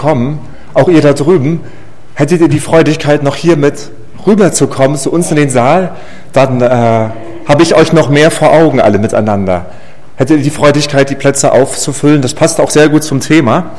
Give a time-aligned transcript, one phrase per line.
[0.00, 0.38] kommen,
[0.72, 1.60] auch ihr da drüben,
[2.14, 3.90] hättet ihr die Freudigkeit, noch hier mit
[4.26, 5.92] rüberzukommen zu uns in den Saal,
[6.32, 7.10] dann äh,
[7.46, 9.66] habe ich euch noch mehr vor Augen alle miteinander.
[10.16, 13.72] Hättet ihr die Freudigkeit, die Plätze aufzufüllen, das passt auch sehr gut zum Thema,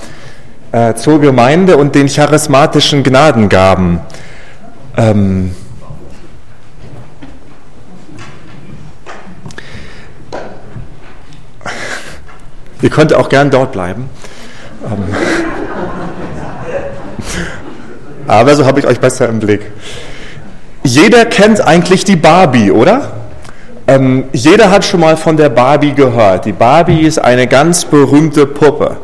[0.71, 3.99] äh, zur Gemeinde und den charismatischen Gnadengaben.
[4.97, 5.55] Ähm,
[12.81, 14.09] ihr könnt auch gern dort bleiben.
[14.85, 15.15] Ähm,
[18.31, 19.59] aber so habe ich euch besser im Blick.
[20.83, 23.11] Jeder kennt eigentlich die Barbie, oder?
[23.87, 26.45] Ähm, jeder hat schon mal von der Barbie gehört.
[26.45, 28.95] Die Barbie ist eine ganz berühmte Puppe,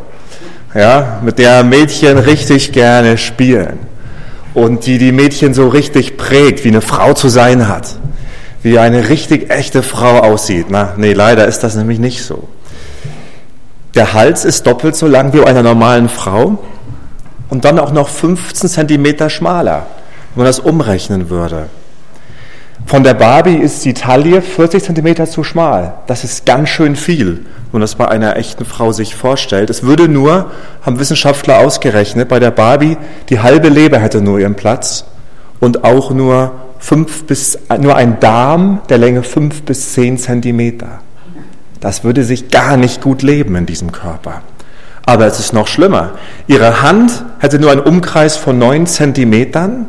[0.73, 3.79] ja, mit der Mädchen richtig gerne spielen
[4.53, 7.95] und die die Mädchen so richtig prägt, wie eine Frau zu sein hat,
[8.63, 10.67] wie eine richtig echte Frau aussieht.
[10.69, 12.47] Na, nee, leider ist das nämlich nicht so.
[13.93, 16.59] Der Hals ist doppelt so lang wie einer normalen Frau
[17.49, 19.85] und dann auch noch 15 Zentimeter schmaler,
[20.33, 21.67] wenn man das umrechnen würde.
[22.85, 25.95] Von der Barbie ist die Taille 40 Zentimeter zu schmal.
[26.07, 29.69] Das ist ganz schön viel, wenn man das bei einer echten Frau sich vorstellt.
[29.69, 30.51] Es würde nur,
[30.83, 32.95] haben Wissenschaftler ausgerechnet, bei der Barbie
[33.29, 35.05] die halbe Leber hätte nur ihren Platz
[35.59, 40.99] und auch nur fünf bis, nur ein Darm der Länge fünf bis zehn Zentimeter.
[41.81, 44.43] Das würde sich gar nicht gut leben in diesem Körper.
[45.07, 46.11] Aber es ist noch schlimmer.
[46.47, 49.85] Ihre Hand hätte nur einen Umkreis von neun Zentimetern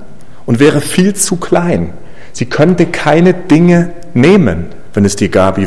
[0.47, 1.93] und wäre viel zu klein.
[2.33, 5.67] Sie könnte keine Dinge nehmen, wenn es die Gabi,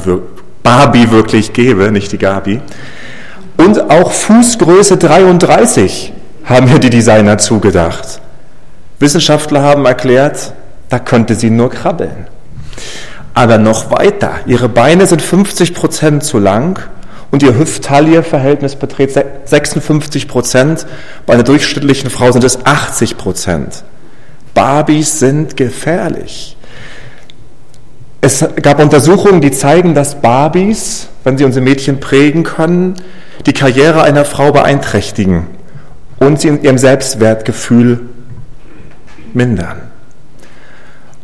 [0.63, 2.61] Barbie wirklich gäbe, nicht die Gabi.
[3.57, 6.13] Und auch Fußgröße 33
[6.45, 8.21] haben hier die Designer zugedacht.
[8.99, 10.53] Wissenschaftler haben erklärt,
[10.87, 12.27] da könnte sie nur krabbeln.
[13.33, 16.79] Aber noch weiter, ihre Beine sind 50 Prozent zu lang
[17.31, 20.85] und ihr Hüft-Taille-Verhältnis beträgt 56 Prozent.
[21.25, 23.83] Bei einer durchschnittlichen Frau sind es 80 Prozent.
[24.53, 26.57] Barbies sind gefährlich.
[28.19, 32.95] Es gab Untersuchungen, die zeigen, dass Barbies, wenn sie unsere Mädchen prägen können,
[33.45, 35.47] die Karriere einer Frau beeinträchtigen
[36.19, 38.01] und sie in ihrem Selbstwertgefühl
[39.33, 39.81] mindern.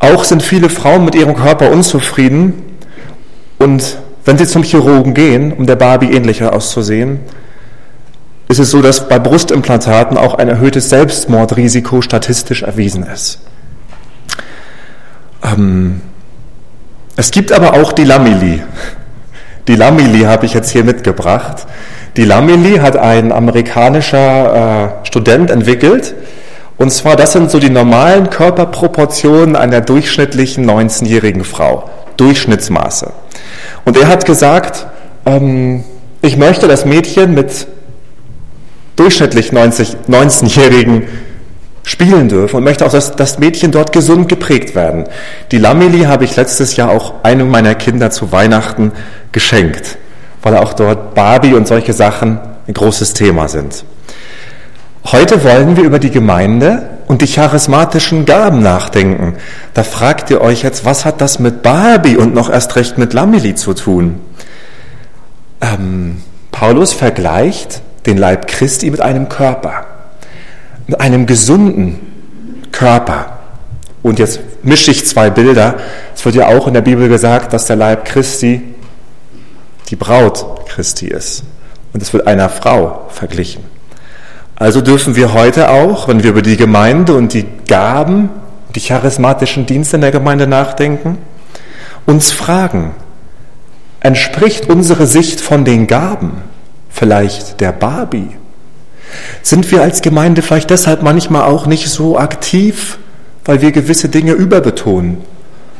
[0.00, 2.54] Auch sind viele Frauen mit ihrem Körper unzufrieden
[3.58, 7.20] und wenn Sie zum Chirurgen gehen, um der Barbie ähnlicher auszusehen,
[8.48, 13.40] ist es so, dass bei Brustimplantaten auch ein erhöhtes Selbstmordrisiko statistisch erwiesen ist.
[15.42, 16.02] Ähm,
[17.16, 18.62] es gibt aber auch die Lamili.
[19.66, 21.66] Die Lamili habe ich jetzt hier mitgebracht.
[22.18, 26.14] Die Lamili hat ein amerikanischer äh, Student entwickelt.
[26.76, 31.88] Und zwar, das sind so die normalen Körperproportionen einer durchschnittlichen 19-jährigen Frau.
[32.18, 33.12] Durchschnittsmaße.
[33.84, 34.86] Und er hat gesagt,
[35.24, 35.84] ähm,
[36.20, 37.66] ich möchte das Mädchen mit
[38.96, 41.06] durchschnittlich 90, 19-Jährigen
[41.84, 45.04] spielen dürfen und möchte auch, dass das Mädchen dort gesund geprägt werden.
[45.52, 48.92] Die Lameli habe ich letztes Jahr auch einem meiner Kinder zu Weihnachten
[49.32, 49.96] geschenkt,
[50.42, 53.84] weil auch dort Barbie und solche Sachen ein großes Thema sind.
[55.10, 59.36] Heute wollen wir über die Gemeinde und die charismatischen Gaben nachdenken.
[59.72, 63.14] Da fragt ihr euch jetzt, was hat das mit Barbie und noch erst recht mit
[63.14, 64.20] Lameli zu tun?
[65.62, 66.20] Ähm,
[66.52, 69.86] Paulus vergleicht den Leib Christi mit einem Körper,
[70.86, 73.38] mit einem gesunden Körper.
[74.02, 75.76] Und jetzt mische ich zwei Bilder.
[76.14, 78.60] Es wird ja auch in der Bibel gesagt, dass der Leib Christi
[79.88, 81.44] die Braut Christi ist.
[81.94, 83.67] Und es wird einer Frau verglichen.
[84.58, 88.28] Also dürfen wir heute auch, wenn wir über die Gemeinde und die Gaben,
[88.74, 91.18] die charismatischen Dienste in der Gemeinde nachdenken,
[92.06, 92.90] uns fragen,
[94.00, 96.42] entspricht unsere Sicht von den Gaben
[96.90, 98.30] vielleicht der Barbie?
[99.42, 102.98] Sind wir als Gemeinde vielleicht deshalb manchmal auch nicht so aktiv,
[103.44, 105.18] weil wir gewisse Dinge überbetonen?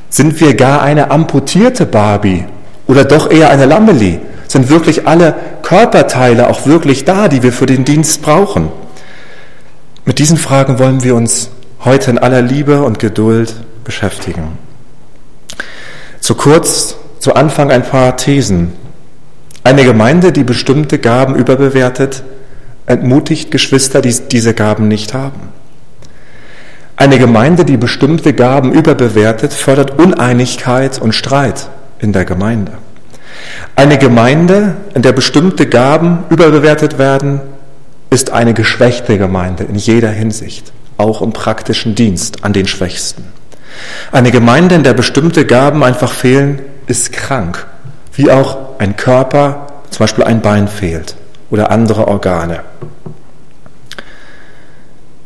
[0.09, 2.45] Sind wir gar eine amputierte Barbie
[2.87, 4.21] oder doch eher eine Lammeli?
[4.49, 8.71] Sind wirklich alle Körperteile auch wirklich da, die wir für den Dienst brauchen?
[10.05, 11.51] Mit diesen Fragen wollen wir uns
[11.85, 14.59] heute in aller Liebe und Geduld beschäftigen.
[16.21, 18.73] Zu kurz, zu Anfang ein paar Thesen.
[19.65, 22.25] Eine Gemeinde, die bestimmte Gaben überbewertet,
[22.87, 25.53] entmutigt Geschwister, die diese Gaben nicht haben.
[26.97, 31.69] Eine Gemeinde, die bestimmte Gaben überbewertet, fördert Uneinigkeit und Streit
[31.99, 32.73] in der Gemeinde.
[33.77, 37.41] Eine Gemeinde, in der bestimmte Gaben überbewertet werden,
[38.11, 43.25] ist eine geschwächte Gemeinde in jeder Hinsicht, auch im praktischen Dienst an den Schwächsten.
[44.11, 47.67] Eine Gemeinde, in der bestimmte Gaben einfach fehlen, ist krank,
[48.15, 51.17] wie auch ein Körper, zum Beispiel ein Bein fehlt
[51.51, 52.61] oder andere Organe.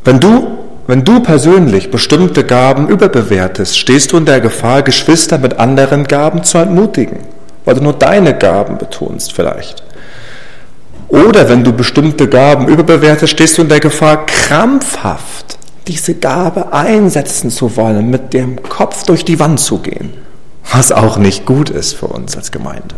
[0.04, 5.58] Wenn du, wenn du persönlich bestimmte Gaben überbewertest, stehst du in der Gefahr, Geschwister mit
[5.58, 7.18] anderen Gaben zu entmutigen,
[7.64, 9.82] weil du nur deine Gaben betonst vielleicht.
[11.08, 17.50] Oder wenn du bestimmte Gaben überbewertest, stehst du in der Gefahr, krampfhaft diese Gabe einsetzen
[17.50, 20.14] zu wollen, mit dem Kopf durch die Wand zu gehen,
[20.70, 22.94] was auch nicht gut ist für uns als Gemeinde.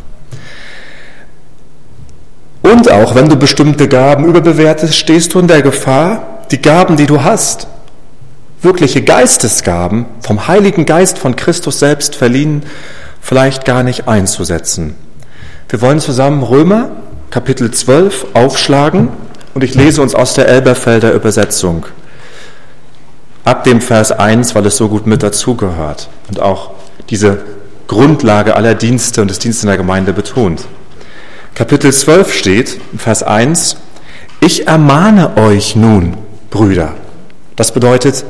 [2.63, 7.07] Und auch wenn du bestimmte Gaben überbewertest, stehst du in der Gefahr, die Gaben, die
[7.07, 7.67] du hast,
[8.63, 12.63] wirkliche Geistesgaben, vom Heiligen Geist von Christus selbst verliehen,
[13.25, 14.95] vielleicht gar nicht einzusetzen.
[15.71, 16.91] Wir wollen zusammen Römer
[17.31, 19.09] Kapitel 12 aufschlagen
[19.55, 21.87] und ich lese uns aus der Elberfelder Übersetzung
[23.45, 26.73] ab dem Vers 1, weil es so gut mit dazugehört und auch
[27.09, 27.39] diese
[27.89, 30.67] Grundlage aller Dienste und des Dienstes in der Gemeinde betont.
[31.55, 33.77] Kapitel 12 steht, Vers 1,
[34.41, 36.19] ich ermahne euch nun,
[36.51, 36.93] Brüder.
[37.57, 38.23] Das bedeutet,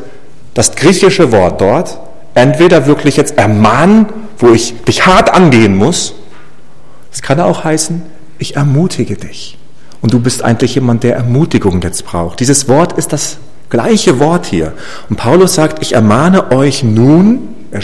[0.54, 1.98] das griechische Wort dort,
[2.34, 4.06] entweder wirklich jetzt ermahnen,
[4.38, 6.14] wo ich dich hart angehen muss,
[7.12, 8.02] es kann auch heißen,
[8.38, 9.56] ich ermutige dich.
[10.00, 12.40] Und du bist eigentlich jemand, der Ermutigung jetzt braucht.
[12.40, 13.38] Dieses Wort ist das
[13.70, 14.72] gleiche Wort hier.
[15.08, 17.80] Und Paulus sagt, ich ermahne euch nun, er,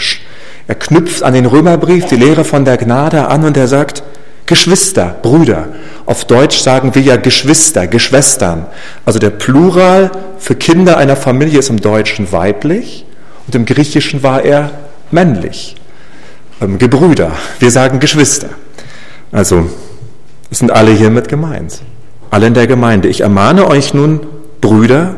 [0.67, 4.03] er knüpft an den Römerbrief die Lehre von der Gnade an und er sagt,
[4.45, 5.69] Geschwister, Brüder.
[6.05, 8.65] Auf Deutsch sagen wir ja Geschwister, Geschwestern.
[9.05, 13.05] Also der Plural für Kinder einer Familie ist im Deutschen weiblich
[13.47, 14.71] und im Griechischen war er
[15.09, 15.75] männlich.
[16.61, 17.31] Ähm, Gebrüder.
[17.59, 18.49] Wir sagen Geschwister.
[19.31, 19.67] Also,
[20.49, 21.81] es sind alle hiermit gemeint.
[22.29, 23.07] Alle in der Gemeinde.
[23.07, 24.21] Ich ermahne euch nun,
[24.61, 25.15] Brüder,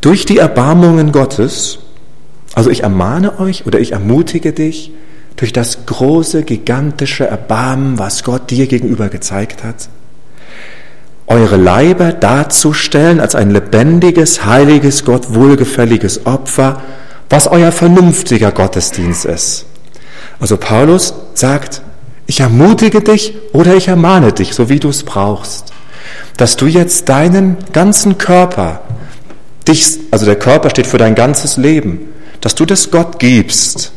[0.00, 1.78] durch die Erbarmungen Gottes,
[2.54, 4.92] also ich ermahne euch oder ich ermutige dich,
[5.36, 9.88] durch das große, gigantische Erbarmen, was Gott dir gegenüber gezeigt hat,
[11.26, 16.82] eure Leiber darzustellen als ein lebendiges, heiliges, Gott wohlgefälliges Opfer,
[17.28, 19.66] was euer vernünftiger Gottesdienst ist.
[20.40, 21.82] Also Paulus sagt,
[22.26, 25.72] ich ermutige dich oder ich ermahne dich, so wie du es brauchst,
[26.36, 28.80] dass du jetzt deinen ganzen Körper,
[29.68, 32.08] dich, also der Körper steht für dein ganzes Leben,
[32.40, 33.92] dass du das Gott gibst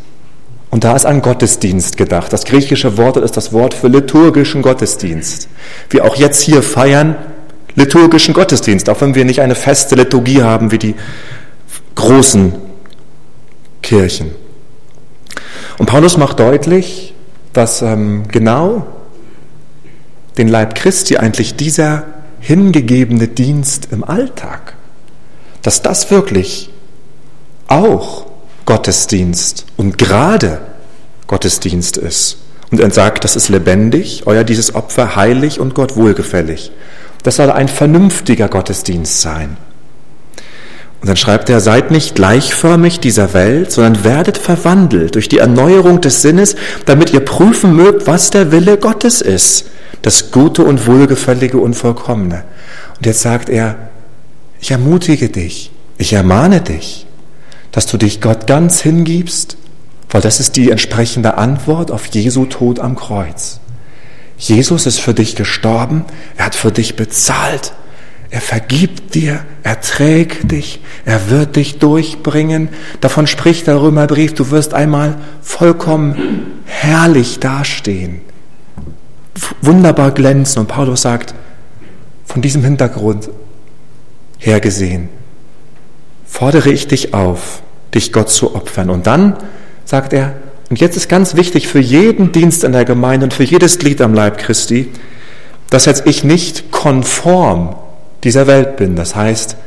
[0.70, 2.34] und da ist ein Gottesdienst gedacht.
[2.34, 5.48] Das griechische Wort ist das Wort für liturgischen Gottesdienst.
[5.92, 7.16] Wir auch jetzt hier feiern
[7.76, 10.96] liturgischen Gottesdienst, auch wenn wir nicht eine feste Liturgie haben wie die
[11.94, 12.56] großen
[13.84, 14.32] Kirchen.
[15.78, 17.14] Und Paulus macht deutlich,
[17.54, 18.88] dass ähm, genau
[20.38, 22.06] den Leib Christi eigentlich dieser
[22.40, 24.76] hingegebene Dienst im Alltag,
[25.62, 26.70] dass das wirklich
[27.68, 28.26] auch
[28.66, 30.60] Gottesdienst und gerade
[31.28, 32.38] Gottesdienst ist.
[32.72, 36.72] Und er sagt, das ist lebendig, euer dieses Opfer heilig und Gott wohlgefällig.
[37.22, 39.58] Das soll ein vernünftiger Gottesdienst sein.
[41.04, 46.00] Und dann schreibt er, seid nicht gleichförmig dieser Welt, sondern werdet verwandelt durch die Erneuerung
[46.00, 46.56] des Sinnes,
[46.86, 49.66] damit ihr prüfen mögt, was der Wille Gottes ist,
[50.02, 52.46] das Gute und Wohlgefällige und Vollkommene.
[52.96, 53.76] Und jetzt sagt er,
[54.62, 57.06] ich ermutige dich, ich ermahne dich,
[57.74, 59.58] dass du dich Gott ganz hingibst,
[60.10, 63.60] weil das ist die entsprechende Antwort auf Jesu Tod am Kreuz.
[64.38, 66.06] Jesus ist für dich gestorben,
[66.38, 67.74] er hat für dich bezahlt,
[68.34, 72.70] er vergibt dir, er trägt dich, er wird dich durchbringen.
[73.00, 78.22] Davon spricht der Römerbrief, du wirst einmal vollkommen herrlich dastehen,
[79.62, 80.62] wunderbar glänzen.
[80.62, 81.36] Und Paulus sagt,
[82.26, 83.30] von diesem Hintergrund
[84.40, 85.10] her gesehen,
[86.26, 87.62] fordere ich dich auf,
[87.94, 88.90] dich Gott zu opfern.
[88.90, 89.38] Und dann
[89.86, 90.34] sagt er,
[90.72, 94.02] und jetzt ist ganz wichtig für jeden Dienst in der Gemeinde und für jedes Glied
[94.02, 94.90] am Leib Christi,
[95.70, 97.76] dass jetzt ich nicht konform
[98.24, 98.96] dieser Welt bin.
[98.96, 99.58] Das heißt,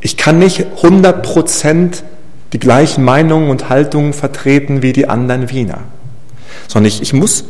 [0.00, 2.04] ich kann nicht 100 Prozent
[2.52, 5.80] die gleichen Meinungen und Haltungen vertreten wie die anderen Wiener,
[6.68, 7.44] sondern ich, ich muss,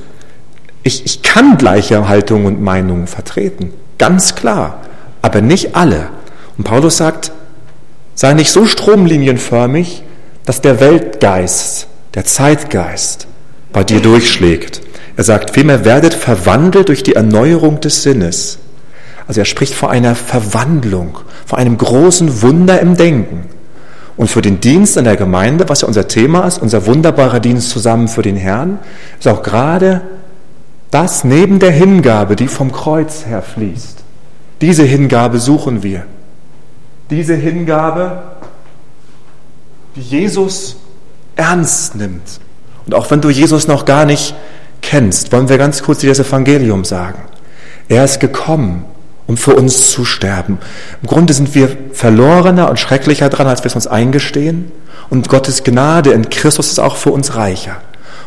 [0.82, 4.82] ich, ich kann gleiche Haltungen und Meinungen vertreten, ganz klar,
[5.22, 6.08] aber nicht alle.
[6.56, 7.32] Und Paulus sagt,
[8.18, 10.02] Sei nicht so stromlinienförmig,
[10.46, 13.26] dass der Weltgeist, der Zeitgeist
[13.74, 14.80] bei dir durchschlägt.
[15.18, 18.58] Er sagt vielmehr, werdet verwandelt durch die Erneuerung des Sinnes.
[19.26, 23.46] Also er spricht vor einer Verwandlung, vor einem großen Wunder im Denken.
[24.16, 27.70] Und für den Dienst in der Gemeinde, was ja unser Thema ist, unser wunderbarer Dienst
[27.70, 28.78] zusammen für den Herrn,
[29.18, 30.02] ist auch gerade
[30.90, 33.98] das neben der Hingabe, die vom Kreuz her fließt.
[34.62, 36.04] Diese Hingabe suchen wir
[37.10, 38.22] diese Hingabe,
[39.94, 40.76] die Jesus
[41.36, 42.40] ernst nimmt.
[42.84, 44.34] Und auch wenn du Jesus noch gar nicht
[44.82, 47.20] kennst, wollen wir ganz kurz dir das Evangelium sagen.
[47.88, 48.84] Er ist gekommen,
[49.26, 50.58] um für uns zu sterben.
[51.02, 54.70] Im Grunde sind wir verlorener und schrecklicher dran, als wir es uns eingestehen.
[55.10, 57.76] Und Gottes Gnade in Christus ist auch für uns reicher.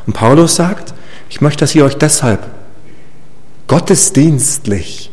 [0.05, 0.93] Und Paulus sagt,
[1.29, 2.39] ich möchte, dass ihr euch deshalb
[3.67, 5.11] gottesdienstlich,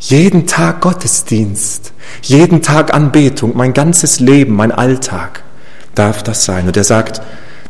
[0.00, 5.42] jeden Tag Gottesdienst, jeden Tag Anbetung, mein ganzes Leben, mein Alltag
[5.94, 6.66] darf das sein.
[6.66, 7.22] Und er sagt,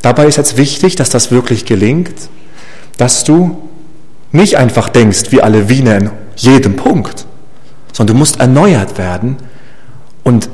[0.02, 2.14] dabei ist jetzt wichtig, dass das wirklich gelingt,
[2.96, 3.68] dass du
[4.32, 7.26] nicht einfach denkst, wie alle Wiener in jedem Punkt,
[7.94, 9.36] sondern du musst erneuert werden.
[10.24, 10.50] Und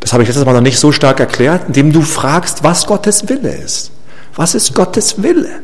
[0.00, 3.28] das habe ich letztes Mal noch nicht so stark erklärt, indem du fragst, was Gottes
[3.28, 3.92] Wille ist.
[4.34, 5.60] Was ist Gottes Wille?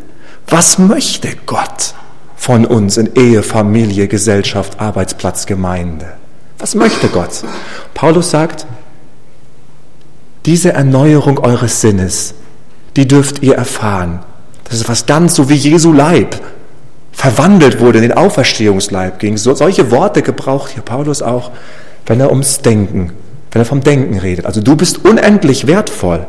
[0.47, 1.95] Was möchte Gott
[2.37, 6.13] von uns in Ehe, Familie, Gesellschaft, Arbeitsplatz, Gemeinde?
[6.59, 7.43] Was möchte Gott?
[7.95, 8.67] Paulus sagt,
[10.45, 12.35] diese Erneuerung eures Sinnes,
[12.97, 14.21] die dürft ihr erfahren.
[14.65, 16.41] Das ist was ganz so wie Jesu Leib
[17.13, 19.37] verwandelt wurde in den Auferstehungsleib ging.
[19.37, 21.51] So, solche Worte gebraucht hier Paulus auch,
[22.07, 23.13] wenn er ums Denken,
[23.51, 24.47] wenn er vom Denken redet.
[24.47, 26.27] Also du bist unendlich wertvoll.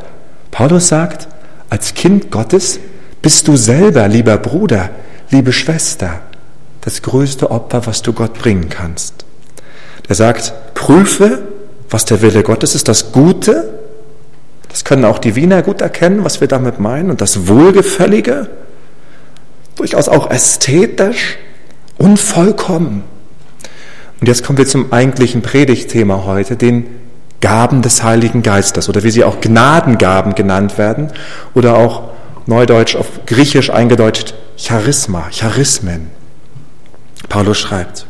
[0.51, 1.27] Paulus sagt,
[1.69, 2.79] als Kind Gottes
[3.21, 4.91] bist du selber, lieber Bruder,
[5.31, 6.19] liebe Schwester,
[6.81, 9.25] das größte Opfer, was du Gott bringen kannst.
[10.07, 11.43] Er sagt, prüfe,
[11.89, 13.79] was der Wille Gottes ist, das Gute,
[14.69, 18.49] das können auch die Wiener gut erkennen, was wir damit meinen, und das Wohlgefällige,
[19.75, 21.37] durchaus auch ästhetisch
[21.97, 23.03] und vollkommen.
[24.19, 26.85] Und jetzt kommen wir zum eigentlichen Predigtthema heute, den
[27.41, 31.11] Gaben des Heiligen Geistes oder wie sie auch Gnadengaben genannt werden
[31.53, 32.03] oder auch
[32.45, 36.07] neudeutsch auf Griechisch eingedeutscht Charisma, Charismen.
[37.27, 38.05] Paulus schreibt,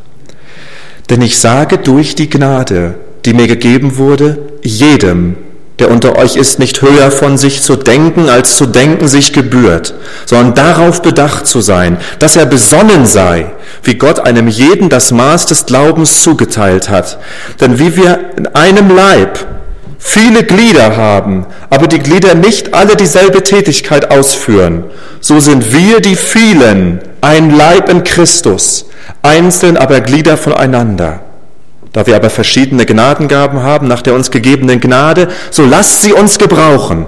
[1.10, 5.36] denn ich sage durch die Gnade, die mir gegeben wurde, jedem,
[5.84, 9.94] der unter euch ist, nicht höher von sich zu denken, als zu denken sich gebührt,
[10.26, 13.52] sondern darauf bedacht zu sein, dass er besonnen sei,
[13.84, 17.20] wie Gott einem jeden das Maß des Glaubens zugeteilt hat.
[17.60, 19.46] Denn wie wir in einem Leib
[20.00, 24.86] viele Glieder haben, aber die Glieder nicht alle dieselbe Tätigkeit ausführen,
[25.20, 28.86] so sind wir die vielen ein Leib in Christus,
[29.22, 31.20] einzeln aber Glieder voneinander.
[31.94, 36.40] Da wir aber verschiedene Gnadengaben haben nach der uns gegebenen Gnade, so lasst sie uns
[36.40, 37.06] gebrauchen.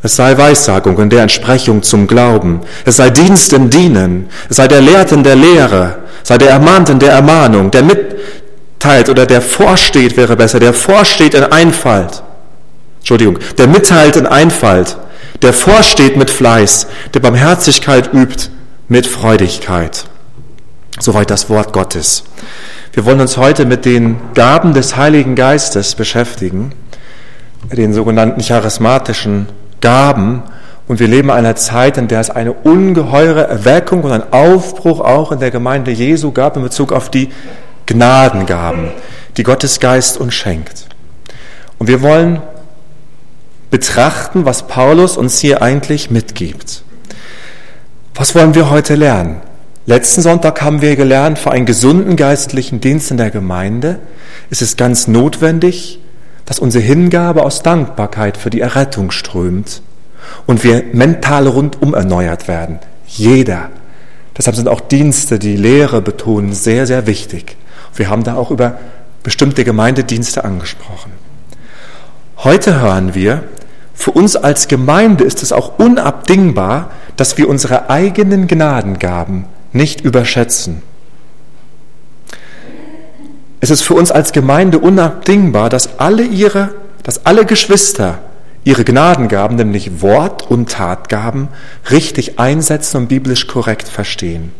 [0.00, 2.60] Es sei Weissagung in der Entsprechung zum Glauben.
[2.84, 4.28] Es sei Dienst im Dienen.
[4.48, 5.98] Es sei der Lehrt in der Lehre.
[6.24, 7.70] Sei der Ermahnt in der Ermahnung.
[7.70, 10.58] Der mitteilt oder der vorsteht wäre besser.
[10.58, 12.22] Der vorsteht in Einfalt.
[12.98, 13.38] Entschuldigung.
[13.58, 14.96] Der mitteilt in Einfalt.
[15.40, 16.88] Der vorsteht mit Fleiß.
[17.14, 18.50] Der Barmherzigkeit übt
[18.88, 20.04] mit Freudigkeit.
[20.98, 22.24] Soweit das Wort Gottes.
[22.94, 26.72] Wir wollen uns heute mit den Gaben des Heiligen Geistes beschäftigen,
[27.72, 29.48] den sogenannten charismatischen
[29.80, 30.42] Gaben.
[30.88, 35.00] Und wir leben in einer Zeit, in der es eine ungeheure Erweckung und ein Aufbruch
[35.00, 37.30] auch in der Gemeinde Jesu gab in Bezug auf die
[37.86, 38.90] Gnadengaben,
[39.38, 40.84] die Gottes Geist uns schenkt.
[41.78, 42.42] Und wir wollen
[43.70, 46.82] betrachten, was Paulus uns hier eigentlich mitgibt.
[48.14, 49.40] Was wollen wir heute lernen?
[49.84, 53.98] Letzten Sonntag haben wir gelernt, für einen gesunden geistlichen Dienst in der Gemeinde
[54.48, 55.98] ist es ganz notwendig,
[56.44, 59.82] dass unsere Hingabe aus Dankbarkeit für die Errettung strömt
[60.46, 62.78] und wir mental rundum erneuert werden.
[63.08, 63.70] Jeder.
[64.38, 67.56] Deshalb sind auch Dienste, die Lehre betonen, sehr, sehr wichtig.
[67.96, 68.78] Wir haben da auch über
[69.24, 71.10] bestimmte Gemeindedienste angesprochen.
[72.38, 73.42] Heute hören wir,
[73.94, 80.82] für uns als Gemeinde ist es auch unabdingbar, dass wir unsere eigenen Gnadengaben nicht überschätzen.
[83.60, 86.74] Es ist für uns als Gemeinde unabdingbar, dass alle ihre,
[87.04, 88.18] dass alle Geschwister
[88.64, 91.48] ihre Gnadengaben, nämlich Wort- und Tatgaben,
[91.90, 94.52] richtig einsetzen und biblisch korrekt verstehen.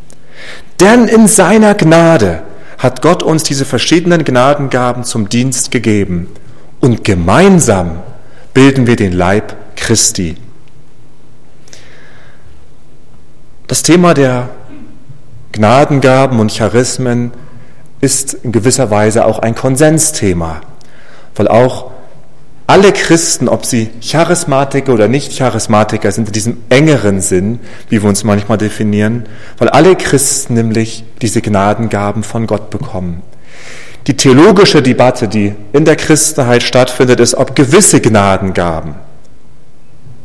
[0.81, 2.43] Denn in seiner Gnade
[2.79, 6.29] hat Gott uns diese verschiedenen Gnadengaben zum Dienst gegeben
[6.81, 8.01] und gemeinsam
[8.55, 10.37] bilden wir den Leib Christi.
[13.69, 14.51] Das Thema der
[15.53, 17.33] Gnadengaben und Charismen
[18.01, 20.61] ist in gewisser Weise auch ein Konsensthema,
[21.37, 21.91] weil auch
[22.67, 28.09] alle Christen, ob sie Charismatiker oder nicht Charismatiker sind, in diesem engeren Sinn, wie wir
[28.09, 29.27] uns manchmal definieren,
[29.59, 33.23] weil alle Christen nämlich diese Gnadengaben von Gott bekommen.
[34.07, 38.95] Die theologische Debatte, die in der Christenheit stattfindet, ist, ob gewisse Gnadengaben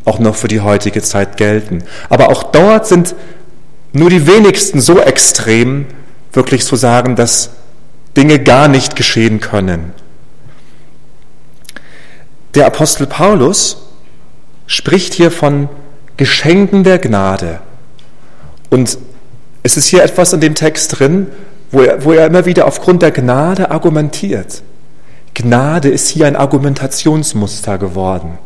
[0.06, 1.84] auch noch für die heutige Zeit gelten.
[2.10, 3.14] Aber auch dort sind
[3.94, 5.86] nur die wenigsten so extrem,
[6.34, 7.52] wirklich zu sagen, dass
[8.16, 9.94] Dinge gar nicht geschehen können.
[12.56, 13.88] Der Apostel Paulus
[14.66, 15.70] spricht hier von
[16.18, 17.60] Geschenken der Gnade.
[18.70, 18.98] Und
[19.64, 21.28] es ist hier etwas in dem Text drin,
[21.72, 24.64] wo er, wo er immer wieder aufgrund der Gnade argumentiert.
[25.34, 28.40] Gnade ist hier ein Argumentationsmuster geworden.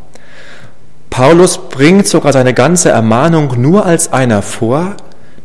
[1.09, 4.95] Paulus bringt sogar seine ganze Ermahnung nur als einer vor,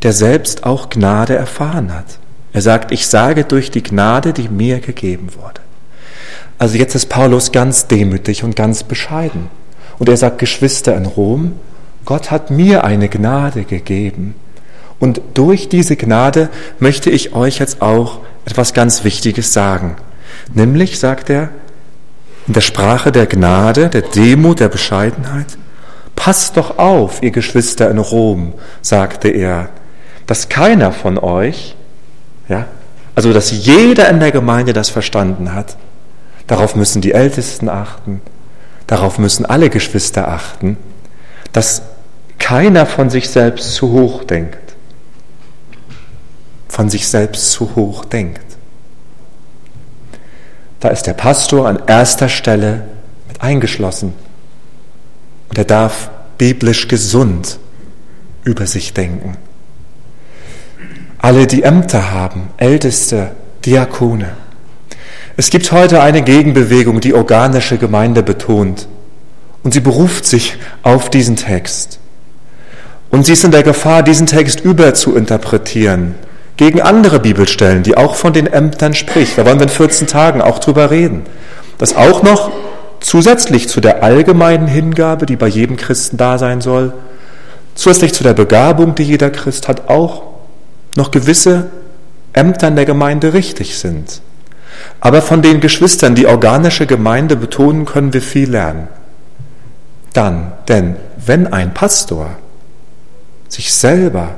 [0.03, 2.19] der selbst auch Gnade erfahren hat.
[2.53, 5.61] Er sagt, ich sage durch die Gnade, die mir gegeben wurde.
[6.59, 9.51] Also jetzt ist Paulus ganz demütig und ganz bescheiden.
[9.99, 11.53] Und er sagt, Geschwister in Rom,
[12.05, 14.35] Gott hat mir eine Gnade gegeben.
[14.99, 16.49] Und durch diese Gnade
[16.79, 19.97] möchte ich euch jetzt auch etwas ganz Wichtiges sagen.
[20.55, 21.51] Nämlich, sagt er,
[22.47, 25.59] in der Sprache der Gnade, der Demut, der Bescheidenheit,
[26.15, 29.69] passt doch auf, ihr Geschwister in Rom, sagte er,
[30.27, 31.77] dass keiner von euch,
[32.49, 32.67] ja,
[33.15, 35.77] also dass jeder in der Gemeinde das verstanden hat.
[36.47, 38.21] Darauf müssen die Ältesten achten,
[38.87, 40.77] darauf müssen alle Geschwister achten,
[41.53, 41.83] dass
[42.39, 44.75] keiner von sich selbst zu hoch denkt.
[46.69, 48.45] Von sich selbst zu hoch denkt.
[50.81, 52.85] Da ist der Pastor an erster Stelle
[53.29, 54.13] mit eingeschlossen.
[55.49, 57.59] Und er darf biblisch gesund
[58.45, 59.37] über sich denken.
[61.19, 63.31] Alle, die Ämter haben, Älteste,
[63.65, 64.29] Diakone.
[65.37, 68.89] Es gibt heute eine Gegenbewegung, die organische Gemeinde betont.
[69.63, 71.99] Und sie beruft sich auf diesen Text.
[73.11, 76.15] Und sie ist in der Gefahr, diesen Text überzuinterpretieren
[76.57, 79.37] gegen andere Bibelstellen, die auch von den Ämtern spricht.
[79.37, 81.23] Da wollen wir in 14 Tagen auch drüber reden.
[81.79, 82.51] Das auch noch
[83.01, 86.93] zusätzlich zu der allgemeinen Hingabe, die bei jedem Christen da sein soll,
[87.75, 90.23] zusätzlich zu der Begabung, die jeder Christ hat, auch
[90.97, 91.71] noch gewisse
[92.33, 94.21] Ämter in der Gemeinde richtig sind.
[95.01, 98.89] Aber von den Geschwistern, die organische Gemeinde betonen, können wir viel lernen.
[100.13, 102.31] Dann, denn wenn ein Pastor
[103.49, 104.35] sich selber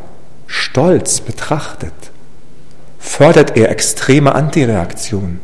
[0.46, 1.92] stolz betrachtet,
[2.98, 5.40] fördert er extreme Antireaktionen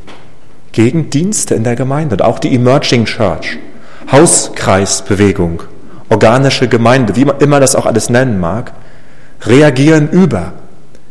[0.73, 3.59] gegen Dienste in der Gemeinde und auch die Emerging Church,
[4.11, 5.63] Hauskreisbewegung,
[6.09, 8.73] organische Gemeinde, wie man immer das auch alles nennen mag,
[9.43, 10.53] reagieren über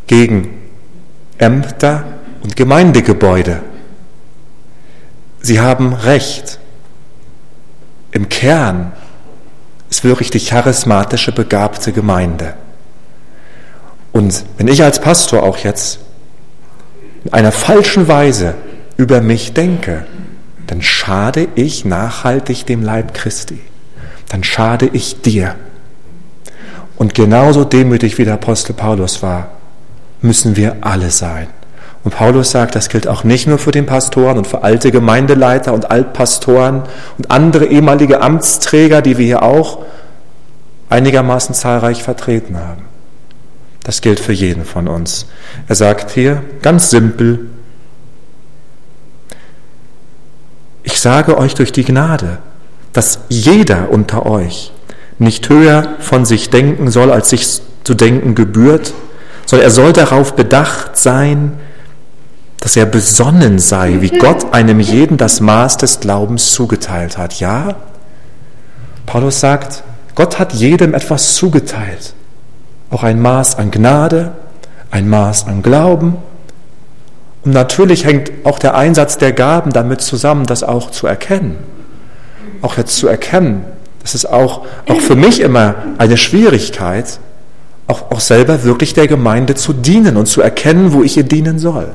[0.07, 0.49] gegen
[1.37, 2.05] Ämter
[2.41, 3.61] und Gemeindegebäude.
[5.41, 6.59] Sie haben Recht.
[8.11, 8.93] Im Kern
[9.89, 12.53] ist wirklich die charismatische, begabte Gemeinde.
[14.11, 15.99] Und wenn ich als Pastor auch jetzt
[17.25, 18.55] in einer falschen Weise
[18.97, 20.05] über mich denke,
[20.67, 23.59] dann schade ich nachhaltig dem Leib Christi.
[24.29, 25.55] Dann schade ich dir.
[26.95, 29.51] Und genauso demütig wie der Apostel Paulus war,
[30.23, 31.47] müssen wir alle sein.
[32.03, 35.73] Und Paulus sagt, das gilt auch nicht nur für den Pastoren und für alte Gemeindeleiter
[35.73, 36.83] und Altpastoren
[37.17, 39.79] und andere ehemalige Amtsträger, die wir hier auch
[40.89, 42.83] einigermaßen zahlreich vertreten haben.
[43.83, 45.27] Das gilt für jeden von uns.
[45.67, 47.47] Er sagt hier ganz simpel,
[50.83, 52.39] ich sage euch durch die Gnade,
[52.91, 54.71] dass jeder unter euch
[55.19, 58.93] nicht höher von sich denken soll, als sich zu denken gebührt,
[59.45, 61.53] sondern er soll darauf bedacht sein,
[62.59, 67.39] dass er besonnen sei, wie Gott einem jeden das Maß des Glaubens zugeteilt hat.
[67.39, 67.75] Ja,
[69.05, 69.83] Paulus sagt,
[70.15, 72.13] Gott hat jedem etwas zugeteilt.
[72.89, 74.31] Auch ein Maß an Gnade,
[74.91, 76.17] ein Maß an Glauben.
[77.43, 81.57] Und natürlich hängt auch der Einsatz der Gaben damit zusammen, das auch zu erkennen.
[82.61, 83.65] Auch jetzt zu erkennen,
[84.01, 87.19] das ist auch, auch für mich immer eine Schwierigkeit,
[87.87, 91.59] auch, auch selber wirklich der Gemeinde zu dienen und zu erkennen, wo ich ihr dienen
[91.59, 91.93] soll.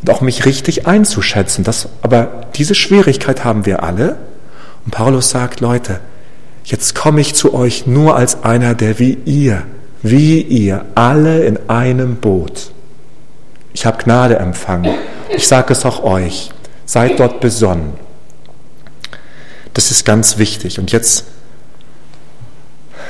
[0.00, 1.64] Und auch mich richtig einzuschätzen.
[1.64, 4.16] Das, aber diese Schwierigkeit haben wir alle.
[4.84, 6.00] Und Paulus sagt, Leute,
[6.64, 9.64] Jetzt komme ich zu euch nur als einer, der wie ihr,
[10.02, 12.70] wie ihr, alle in einem Boot.
[13.74, 14.94] Ich habe Gnade empfangen.
[15.36, 16.50] Ich sage es auch euch.
[16.86, 17.92] Seid dort besonnen.
[19.74, 20.78] Das ist ganz wichtig.
[20.78, 21.26] Und jetzt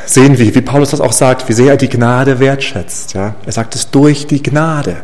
[0.06, 3.14] sehen wir, wie Paulus das auch sagt, wie sehr er die Gnade wertschätzt.
[3.14, 3.34] Ja?
[3.44, 4.96] Er sagt es durch die Gnade.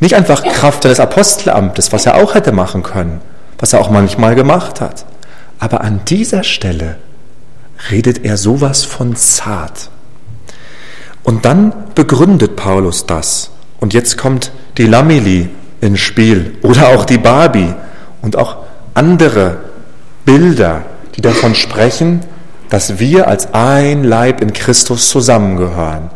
[0.00, 3.20] Nicht einfach Kraft des Apostelamtes, was er auch hätte machen können,
[3.58, 5.04] was er auch manchmal gemacht hat.
[5.60, 6.96] Aber an dieser Stelle
[7.90, 9.90] redet er sowas von zart.
[11.22, 13.50] Und dann begründet Paulus das.
[13.78, 17.74] Und jetzt kommt die Lameli ins Spiel oder auch die Barbie
[18.22, 18.56] und auch
[18.94, 19.58] andere
[20.24, 20.84] Bilder,
[21.16, 22.20] die davon sprechen,
[22.70, 26.10] dass wir als ein Leib in Christus zusammengehören.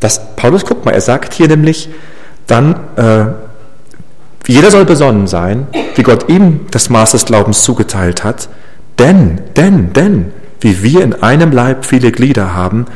[0.00, 1.88] Das, Paulus, guck mal, er sagt hier nämlich,
[2.46, 3.26] dann, äh,
[4.46, 8.48] jeder soll besonnen sein, wie Gott ihm das Maß des Glaubens zugeteilt hat,
[8.98, 12.86] denn, denn, denn, wie wir in einem Leib viele Glieder haben,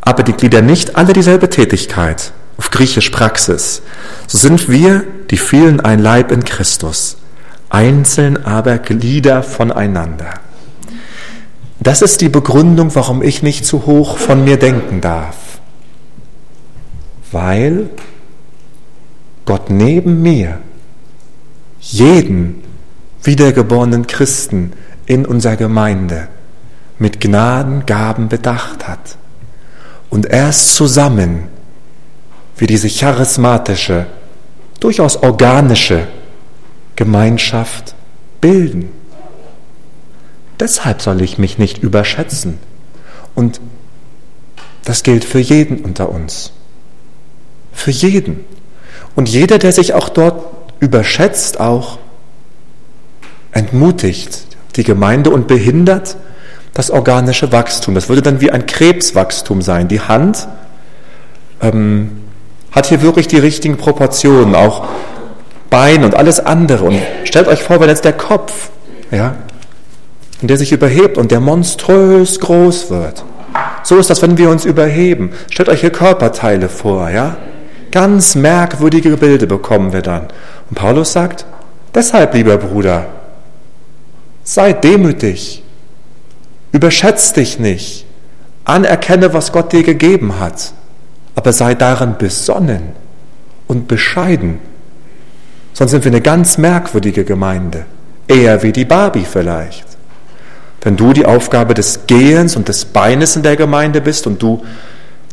[0.00, 2.32] aber die Glieder nicht alle dieselbe Tätigkeit.
[2.58, 3.82] auf Griechisch Praxis.
[4.26, 7.16] So sind wir, die vielen, ein Leib in Christus,
[7.70, 10.34] einzeln aber Glieder voneinander.
[11.88, 15.58] Das ist die Begründung, warum ich nicht zu hoch von mir denken darf.
[17.32, 17.88] Weil
[19.46, 20.58] Gott neben mir
[21.80, 22.62] jeden
[23.22, 24.74] wiedergeborenen Christen
[25.06, 26.28] in unserer Gemeinde
[26.98, 29.16] mit Gnadengaben bedacht hat.
[30.10, 31.44] Und erst zusammen
[32.58, 34.04] wie diese charismatische,
[34.78, 36.06] durchaus organische
[36.96, 37.94] Gemeinschaft
[38.42, 38.97] bilden.
[40.60, 42.58] Deshalb soll ich mich nicht überschätzen.
[43.34, 43.60] Und
[44.84, 46.52] das gilt für jeden unter uns.
[47.72, 48.44] Für jeden.
[49.14, 50.44] Und jeder, der sich auch dort
[50.80, 51.98] überschätzt, auch
[53.52, 56.16] entmutigt die Gemeinde und behindert
[56.74, 57.94] das organische Wachstum.
[57.94, 59.88] Das würde dann wie ein Krebswachstum sein.
[59.88, 60.46] Die Hand
[61.60, 62.22] ähm,
[62.70, 64.86] hat hier wirklich die richtigen Proportionen, auch
[65.70, 66.84] Bein und alles andere.
[66.84, 68.70] Und stellt euch vor, wenn jetzt der Kopf,
[69.10, 69.36] ja,
[70.40, 73.24] und der sich überhebt und der monströs groß wird.
[73.82, 75.30] So ist das, wenn wir uns überheben.
[75.50, 77.36] Stellt euch hier Körperteile vor, ja?
[77.90, 80.28] Ganz merkwürdige Bilder bekommen wir dann.
[80.68, 81.46] Und Paulus sagt,
[81.94, 83.06] deshalb, lieber Bruder,
[84.44, 85.62] sei demütig,
[86.72, 88.04] überschätz dich nicht,
[88.64, 90.72] anerkenne, was Gott dir gegeben hat,
[91.34, 92.90] aber sei darin besonnen
[93.68, 94.60] und bescheiden.
[95.72, 97.86] Sonst sind wir eine ganz merkwürdige Gemeinde,
[98.26, 99.87] eher wie die Barbie vielleicht.
[100.88, 104.64] Wenn du die Aufgabe des Gehens und des Beines in der Gemeinde bist und du,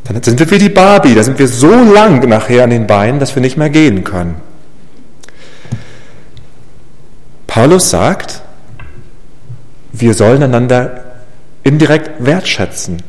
[0.04, 3.22] dann sind wir wie die Barbie, da sind wir so lang nachher an den Beinen,
[3.22, 4.36] dass wir nicht mehr gehen können.
[7.48, 8.42] Paulus sagt,
[9.94, 11.06] wir sollen einander
[11.64, 13.02] indirekt wertschätzen.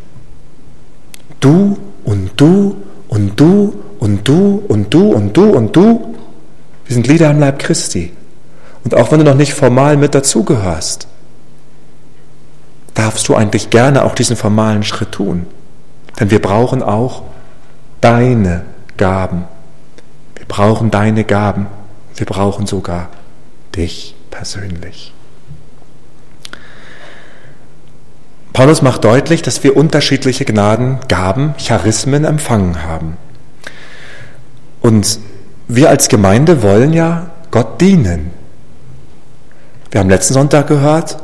[1.41, 2.77] Du und du
[3.09, 6.15] und du und du und du und du und du.
[6.85, 8.13] Wir sind Glieder am Leib Christi.
[8.85, 11.09] Und auch wenn du noch nicht formal mit dazugehörst,
[12.97, 15.47] darfst du eigentlich gerne auch diesen formalen Schritt tun.
[16.19, 17.23] Denn wir brauchen auch
[18.01, 18.63] deine
[18.97, 19.45] Gaben.
[20.35, 21.67] Wir brauchen deine Gaben.
[22.17, 23.11] Wir brauchen sogar
[23.77, 25.13] dich persönlich.
[28.55, 33.19] Paulus macht deutlich, dass wir unterschiedliche Gnaden, Gaben, Charismen empfangen haben.
[34.81, 35.19] Und
[35.69, 38.31] wir als Gemeinde wollen ja Gott dienen.
[39.91, 41.19] Wir haben letzten Sonntag gehört,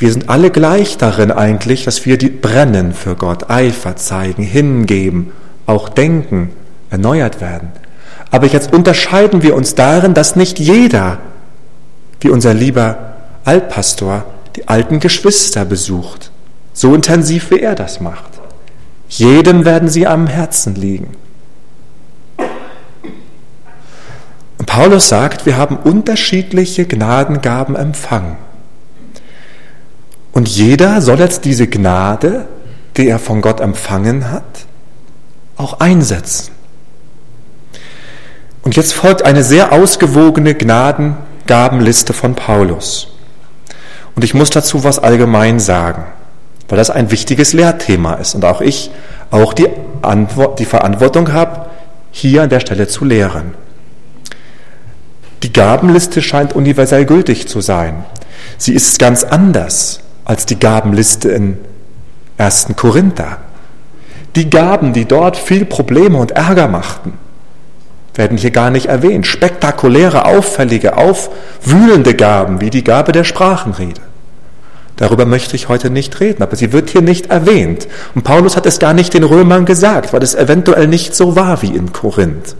[0.00, 5.32] wir sind alle gleich darin eigentlich, dass wir die brennen für Gott, Eifer zeigen, hingeben,
[5.66, 6.52] auch denken,
[6.88, 7.70] erneuert werden.
[8.30, 11.18] Aber jetzt unterscheiden wir uns darin, dass nicht jeder,
[12.20, 13.12] wie unser lieber
[13.44, 14.24] Altpastor,
[14.56, 16.30] die alten Geschwister besucht,
[16.72, 18.40] so intensiv wie er das macht.
[19.08, 21.10] Jedem werden sie am Herzen liegen.
[24.56, 28.49] Und Paulus sagt, wir haben unterschiedliche Gnadengaben empfangen.
[30.32, 32.46] Und jeder soll jetzt diese Gnade,
[32.96, 34.44] die er von Gott empfangen hat,
[35.56, 36.52] auch einsetzen.
[38.62, 43.08] Und jetzt folgt eine sehr ausgewogene Gnadengabenliste von Paulus.
[44.14, 46.04] Und ich muss dazu was allgemein sagen,
[46.68, 48.90] weil das ein wichtiges Lehrthema ist und auch ich
[49.30, 49.68] auch die,
[50.02, 51.66] Antwort, die Verantwortung habe,
[52.10, 53.54] hier an der Stelle zu lehren.
[55.42, 58.04] Die Gabenliste scheint universell gültig zu sein.
[58.58, 61.58] Sie ist ganz anders als die Gabenliste in
[62.38, 62.68] 1.
[62.76, 63.38] Korinther.
[64.36, 67.14] Die Gaben, die dort viel Probleme und Ärger machten,
[68.14, 69.26] werden hier gar nicht erwähnt.
[69.26, 74.00] Spektakuläre, auffällige, aufwühlende Gaben wie die Gabe der Sprachenrede.
[74.96, 77.88] Darüber möchte ich heute nicht reden, aber sie wird hier nicht erwähnt.
[78.14, 81.62] Und Paulus hat es gar nicht den Römern gesagt, weil es eventuell nicht so war
[81.62, 82.54] wie in Korinth.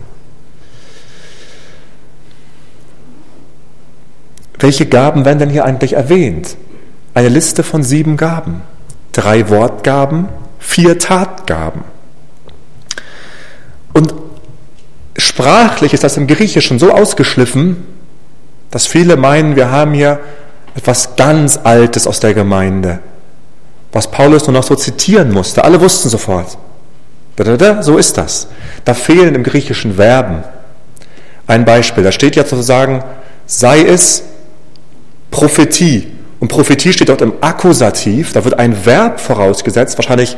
[4.59, 6.57] Welche Gaben werden denn hier eigentlich erwähnt?
[7.15, 8.63] Eine Liste von sieben Gaben.
[9.13, 11.83] Drei Wortgaben, vier Tatgaben.
[13.93, 14.15] Und
[15.17, 17.85] sprachlich ist das im Griechischen so ausgeschliffen,
[18.71, 20.21] dass viele meinen, wir haben hier
[20.77, 23.01] etwas ganz Altes aus der Gemeinde,
[23.93, 25.65] was Paulus nur noch so zitieren musste.
[25.65, 26.57] Alle wussten sofort.
[27.81, 28.49] So ist das.
[28.85, 30.45] Da fehlen im Griechischen Verben.
[31.47, 33.03] Ein Beispiel, da steht ja sozusagen,
[33.47, 34.23] sei es
[35.31, 36.13] Prophetie.
[36.41, 40.37] Und Prophetie steht dort im Akkusativ, da wird ein Verb vorausgesetzt, wahrscheinlich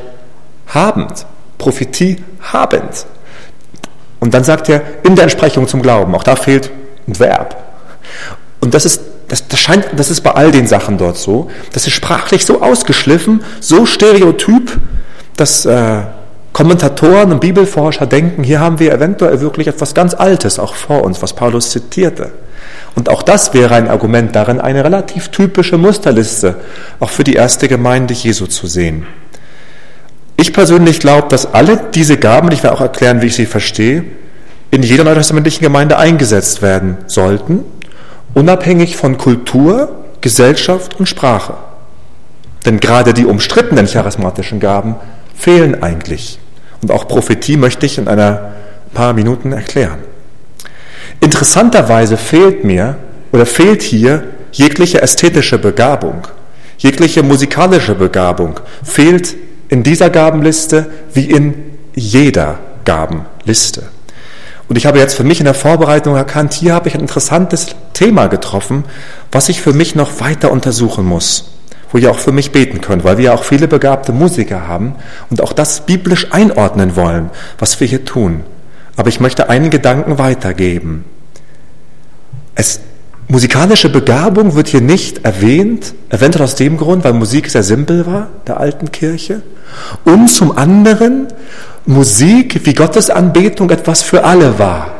[0.66, 1.26] habend.
[1.58, 3.06] Prophetie habend.
[4.18, 6.70] Und dann sagt er, in der Entsprechung zum Glauben, auch da fehlt
[7.06, 7.56] ein Verb.
[8.60, 11.86] Und das ist, das, das scheint, das ist bei all den Sachen dort so, das
[11.86, 14.80] ist sprachlich so ausgeschliffen, so stereotyp,
[15.36, 16.02] dass äh,
[16.52, 21.22] Kommentatoren und Bibelforscher denken, hier haben wir eventuell wirklich etwas ganz Altes auch vor uns,
[21.22, 22.30] was Paulus zitierte.
[22.94, 26.56] Und auch das wäre ein Argument darin, eine relativ typische Musterliste
[27.00, 29.06] auch für die erste Gemeinde Jesu zu sehen.
[30.36, 34.04] Ich persönlich glaube, dass alle diese Gaben, ich werde auch erklären, wie ich sie verstehe,
[34.70, 37.60] in jeder neutestamentlichen Gemeinde eingesetzt werden sollten,
[38.34, 41.54] unabhängig von Kultur, Gesellschaft und Sprache.
[42.64, 44.96] Denn gerade die umstrittenen charismatischen Gaben
[45.34, 46.38] fehlen eigentlich.
[46.80, 48.52] Und auch Prophetie möchte ich in einer
[48.94, 49.98] paar Minuten erklären.
[51.22, 52.96] Interessanterweise fehlt mir
[53.30, 56.26] oder fehlt hier jegliche ästhetische Begabung,
[56.78, 59.36] jegliche musikalische Begabung, fehlt
[59.68, 61.54] in dieser Gabenliste wie in
[61.94, 63.84] jeder Gabenliste.
[64.68, 67.68] Und ich habe jetzt für mich in der Vorbereitung erkannt, hier habe ich ein interessantes
[67.92, 68.84] Thema getroffen,
[69.30, 71.52] was ich für mich noch weiter untersuchen muss
[71.92, 74.94] wo ihr auch für mich beten könnt, weil wir ja auch viele begabte Musiker haben
[75.28, 78.44] und auch das biblisch einordnen wollen, was wir hier tun.
[78.96, 81.04] Aber ich möchte einen Gedanken weitergeben.
[82.54, 82.80] Es,
[83.28, 88.28] musikalische Begabung wird hier nicht erwähnt, eventuell aus dem Grund, weil Musik sehr simpel war,
[88.46, 89.42] der alten Kirche.
[90.04, 91.28] Und zum anderen
[91.86, 94.94] Musik wie Gottesanbetung etwas für alle war.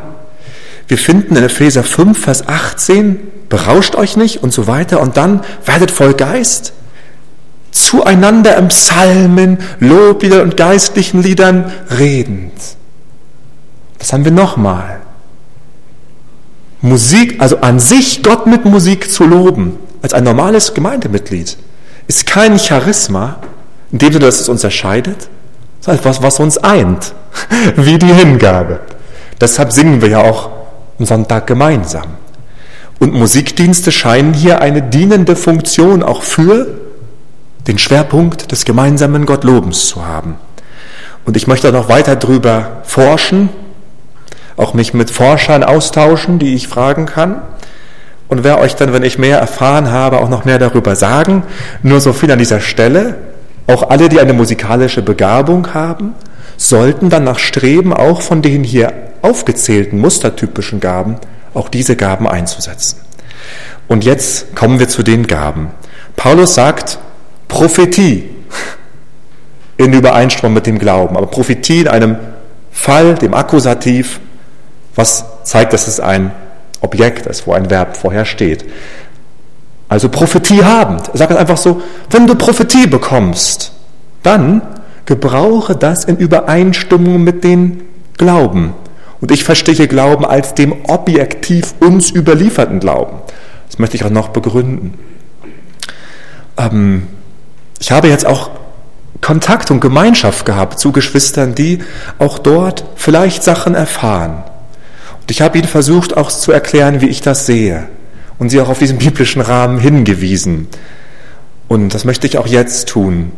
[0.89, 5.41] Wir finden in Epheser 5, Vers 18, berauscht euch nicht und so weiter und dann
[5.65, 6.73] werdet voll Geist
[7.71, 12.53] zueinander im Psalmen, Loblieder und geistlichen Liedern redend.
[14.03, 15.01] Das haben wir nochmal.
[16.81, 21.57] Musik, also an sich Gott mit Musik zu loben, als ein normales Gemeindemitglied,
[22.09, 23.37] ist kein Charisma,
[23.93, 25.29] in dem Sinne, dass es uns erscheidet,
[25.79, 27.15] sondern etwas, was uns eint,
[27.77, 28.81] wie die Hingabe.
[29.41, 30.51] Deshalb singen wir ja auch
[30.99, 32.15] am Sonntag gemeinsam.
[32.99, 36.67] Und Musikdienste scheinen hier eine dienende Funktion auch für
[37.69, 40.35] den Schwerpunkt des gemeinsamen Gottlobens zu haben.
[41.25, 43.49] Und ich möchte noch weiter darüber forschen,
[44.63, 47.43] auch mich mit Forschern austauschen, die ich fragen kann.
[48.29, 51.43] Und werde euch dann, wenn ich mehr erfahren habe, auch noch mehr darüber sagen.
[51.83, 53.17] Nur so viel an dieser Stelle.
[53.67, 56.15] Auch alle, die eine musikalische Begabung haben,
[56.57, 61.17] sollten danach streben, auch von den hier aufgezählten mustertypischen Gaben,
[61.55, 63.01] auch diese Gaben einzusetzen.
[63.89, 65.71] Und jetzt kommen wir zu den Gaben.
[66.17, 66.99] Paulus sagt,
[67.49, 68.31] Prophetie
[69.77, 71.17] in Übereinstimmung mit dem Glauben.
[71.17, 72.17] Aber Prophetie in einem
[72.71, 74.21] Fall, dem Akkusativ,
[74.95, 76.33] was zeigt, dass es ein
[76.81, 78.65] Objekt ist, wo ein Verb vorher steht.
[79.89, 81.09] Also Prophetie habend.
[81.09, 83.73] Er sagt einfach so, wenn du Prophetie bekommst,
[84.23, 84.63] dann
[85.07, 87.83] gebrauche das in Übereinstimmung mit dem
[88.17, 88.75] Glauben.
[89.21, 93.19] Und ich verstehe Glauben als dem objektiv uns überlieferten Glauben.
[93.69, 94.95] Das möchte ich auch noch begründen.
[96.59, 97.07] Ähm,
[97.79, 98.51] ich habe jetzt auch
[99.21, 101.79] Kontakt und Gemeinschaft gehabt zu Geschwistern, die
[102.19, 104.43] auch dort vielleicht Sachen erfahren.
[105.23, 107.89] Und ich habe ihnen versucht auch zu erklären, wie ich das sehe
[108.39, 110.67] und sie auch auf diesen biblischen Rahmen hingewiesen.
[111.69, 113.31] Und das möchte ich auch jetzt tun.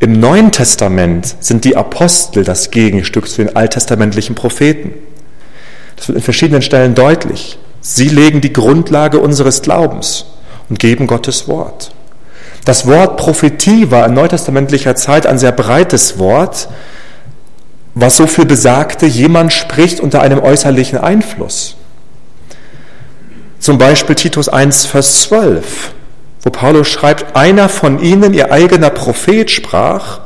[0.00, 4.92] Im Neuen Testament sind die Apostel das Gegenstück zu den alttestamentlichen Propheten.
[5.96, 7.58] Das wird in verschiedenen Stellen deutlich.
[7.80, 10.26] Sie legen die Grundlage unseres Glaubens
[10.68, 11.92] und geben Gottes Wort.
[12.64, 16.68] Das Wort Prophetie war in neutestamentlicher Zeit ein sehr breites Wort,
[18.00, 21.76] was so viel besagte, jemand spricht unter einem äußerlichen Einfluss.
[23.58, 25.92] Zum Beispiel Titus 1, Vers 12,
[26.42, 30.20] wo Paulus schreibt, einer von ihnen, ihr eigener Prophet, sprach,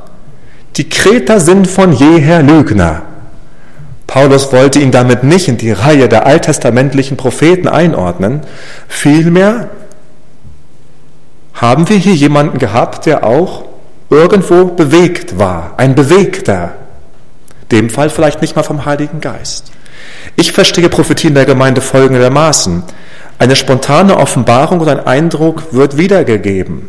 [0.76, 3.02] die Kreter sind von jeher Lügner.
[4.06, 8.42] Paulus wollte ihn damit nicht in die Reihe der alttestamentlichen Propheten einordnen,
[8.86, 9.70] vielmehr
[11.54, 13.64] haben wir hier jemanden gehabt, der auch
[14.10, 16.74] irgendwo bewegt war, ein Bewegter.
[17.72, 19.72] Dem Fall vielleicht nicht mal vom Heiligen Geist.
[20.36, 22.84] Ich verstehe Prophetie in der Gemeinde folgendermaßen.
[23.38, 26.88] Eine spontane Offenbarung oder ein Eindruck wird wiedergegeben.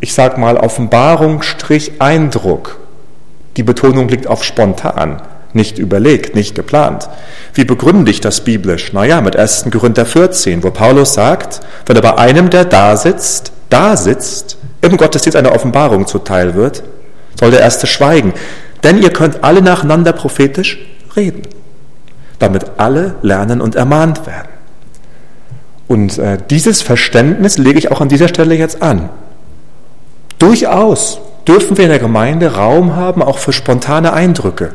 [0.00, 2.78] Ich sage mal Offenbarung Strich Eindruck.
[3.58, 5.20] Die Betonung liegt auf spontan
[5.54, 7.08] nicht überlegt, nicht geplant.
[7.54, 8.92] Wie begründe ich das biblisch?
[8.92, 9.66] Naja, mit 1.
[9.70, 15.36] Korinther 14, wo Paulus sagt, wenn aber einem, der da sitzt, da sitzt, im Gottesdienst
[15.36, 16.82] eine Offenbarung zuteil wird,
[17.38, 18.32] soll der Erste schweigen.
[18.82, 20.78] Denn ihr könnt alle nacheinander prophetisch
[21.16, 21.42] reden,
[22.38, 24.48] damit alle lernen und ermahnt werden.
[25.88, 29.10] Und äh, dieses Verständnis lege ich auch an dieser Stelle jetzt an.
[30.38, 34.72] Durchaus dürfen wir in der Gemeinde Raum haben, auch für spontane Eindrücke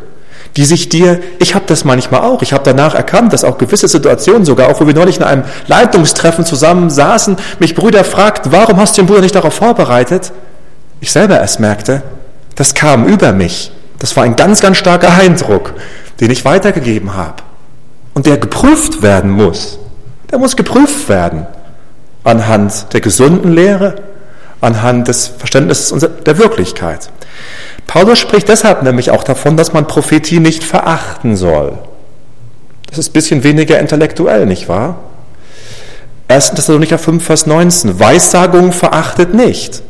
[0.56, 3.88] die sich dir, ich habe das manchmal auch, ich habe danach erkannt, dass auch gewisse
[3.88, 8.78] Situationen sogar, auch wo wir neulich in einem Leitungstreffen zusammen saßen, mich Brüder fragt, warum
[8.78, 10.32] hast du den Bruder nicht darauf vorbereitet?
[11.02, 12.04] Ich selber erst merkte,
[12.56, 13.72] das kam über mich.
[14.06, 15.74] Das war ein ganz, ganz starker Eindruck,
[16.20, 17.41] den ich weitergegeben habe.
[18.13, 19.80] Und der geprüft werden muss.
[20.30, 21.48] Der muss geprüft werden.
[22.24, 23.96] Anhand der gesunden Lehre,
[24.62, 27.10] anhand des Verständnisses der Wirklichkeit.
[27.88, 31.76] Paulus spricht deshalb nämlich auch davon, dass man Prophetie nicht verachten soll.
[32.88, 34.98] Das ist ein bisschen weniger intellektuell, nicht wahr?
[36.28, 36.52] 1.
[36.52, 38.00] Thessalonicher 5, Vers 19.
[38.00, 39.82] Weissagung verachtet nicht.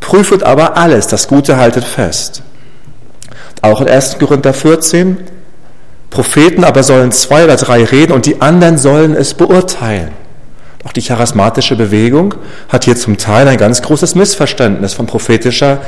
[0.00, 2.42] Prüfet aber alles, das Gute haltet fest.
[3.62, 4.18] Auch in 1.
[4.18, 5.18] Korinther 14.
[6.10, 10.10] Propheten aber sollen zwei oder drei reden und die anderen sollen es beurteilen.
[10.84, 12.34] Auch die charismatische Bewegung
[12.68, 15.80] hat hier zum Teil ein ganz großes Missverständnis von prophetischer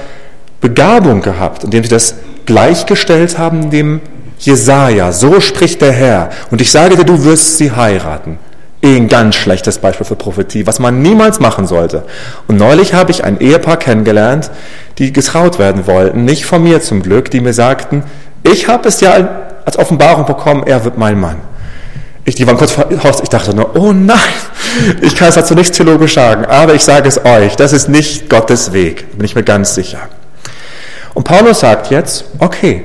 [0.60, 2.14] Begabung gehabt, indem sie das
[2.46, 4.00] gleichgestellt haben dem
[4.38, 5.12] Jesaja.
[5.12, 6.30] So spricht der Herr.
[6.50, 8.38] Und ich sage dir, du wirst sie heiraten.
[8.84, 12.02] Ein ganz schlechtes Beispiel für Prophetie, was man niemals machen sollte.
[12.48, 14.50] Und neulich habe ich ein Ehepaar kennengelernt,
[14.98, 18.02] die getraut werden wollten, nicht von mir zum Glück, die mir sagten,
[18.42, 19.14] ich habe es ja
[19.64, 21.36] als Offenbarung bekommen, er wird mein Mann.
[22.26, 24.18] Ich, die waren kurz vor Haus, ich dachte nur, oh nein,
[25.00, 28.28] ich kann es dazu nichts theologisch sagen, aber ich sage es euch, das ist nicht
[28.28, 30.10] Gottes Weg, bin ich mir ganz sicher.
[31.14, 32.84] Und Paulus sagt jetzt, okay,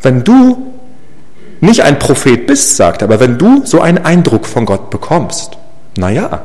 [0.00, 0.69] wenn du
[1.60, 5.58] nicht ein Prophet bist, sagt er, aber wenn du so einen Eindruck von Gott bekommst,
[5.96, 6.42] naja,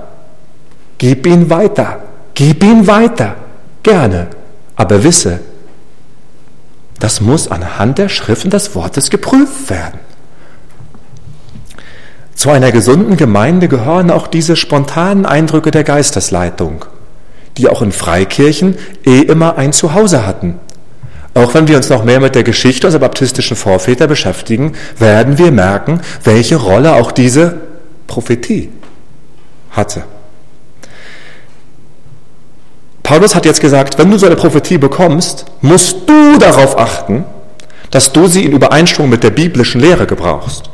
[0.98, 2.00] gib ihn weiter,
[2.34, 3.36] gib ihn weiter,
[3.84, 4.28] gerne,
[4.76, 5.40] aber wisse,
[7.00, 10.00] das muss anhand der Schriften des Wortes geprüft werden.
[12.36, 16.86] Zu einer gesunden Gemeinde gehören auch diese spontanen Eindrücke der Geistesleitung,
[17.58, 18.76] die auch in Freikirchen
[19.06, 20.60] eh immer ein Zuhause hatten.
[21.36, 25.52] Auch wenn wir uns noch mehr mit der Geschichte unserer baptistischen Vorväter beschäftigen, werden wir
[25.52, 27.58] merken, welche Rolle auch diese
[28.08, 28.70] Prophetie
[29.72, 30.04] hatte.
[33.04, 37.26] Paulus hat jetzt gesagt, wenn du so eine Prophetie bekommst, musst du darauf achten,
[37.92, 40.70] dass du sie in Übereinstimmung mit der biblischen Lehre gebrauchst.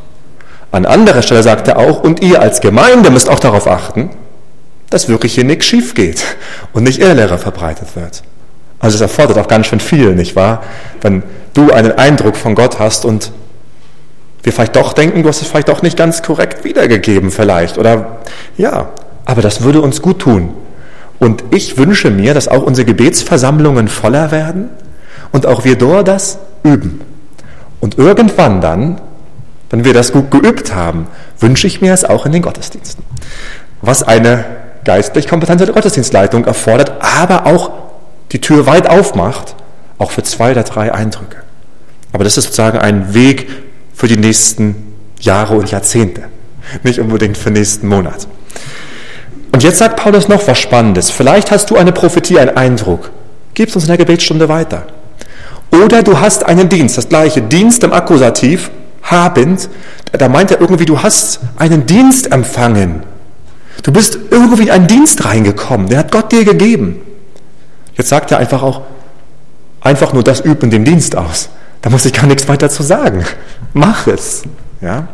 [0.72, 4.12] An anderer Stelle sagt er auch, und ihr als Gemeinde müsst auch darauf achten,
[4.92, 6.24] dass wirklich hier nichts schief geht
[6.72, 8.22] und nicht Irrlehre verbreitet wird.
[8.82, 10.64] Also es erfordert auch ganz schön viel, nicht wahr?
[11.02, 13.32] Wenn du einen Eindruck von Gott hast und
[14.44, 17.78] wir vielleicht doch denken, du hast es vielleicht doch nicht ganz korrekt wiedergegeben vielleicht.
[17.78, 18.18] Oder
[18.58, 18.90] ja,
[19.26, 20.50] aber das würde uns gut tun.
[21.20, 24.70] Und ich wünsche mir, dass auch unsere Gebetsversammlungen voller werden
[25.32, 27.02] und auch wir dort das üben.
[27.80, 29.02] Und irgendwann dann
[29.72, 31.08] wenn wir das gut geübt haben,
[31.40, 33.04] wünsche ich mir es auch in den Gottesdiensten.
[33.82, 34.44] Was eine
[34.84, 37.72] geistlich kompetente Gottesdienstleitung erfordert, aber auch
[38.32, 39.56] die Tür weit aufmacht,
[39.98, 41.38] auch für zwei oder drei Eindrücke.
[42.14, 43.50] Aber das ist sozusagen ein Weg
[43.94, 46.24] für die nächsten Jahre und Jahrzehnte,
[46.84, 48.28] nicht unbedingt für den nächsten Monat.
[49.52, 51.10] Und jetzt sagt Paulus noch was Spannendes.
[51.10, 53.12] Vielleicht hast du eine Prophetie, einen Eindruck.
[53.54, 54.88] Gib es uns in der Gebetsstunde weiter.
[55.72, 58.72] Oder du hast einen Dienst, das gleiche, Dienst im Akkusativ,
[59.04, 59.70] habend,
[60.12, 63.04] da meint er irgendwie, du hast einen Dienst empfangen.
[63.84, 67.02] Du bist irgendwie in einen Dienst reingekommen, den hat Gott dir gegeben.
[68.02, 68.82] Jetzt sagt er einfach auch,
[69.80, 71.50] einfach nur das üben den Dienst aus.
[71.84, 73.24] Da muss ich gar nichts weiter zu sagen.
[73.76, 74.42] Mach es.
[74.82, 75.08] Ja?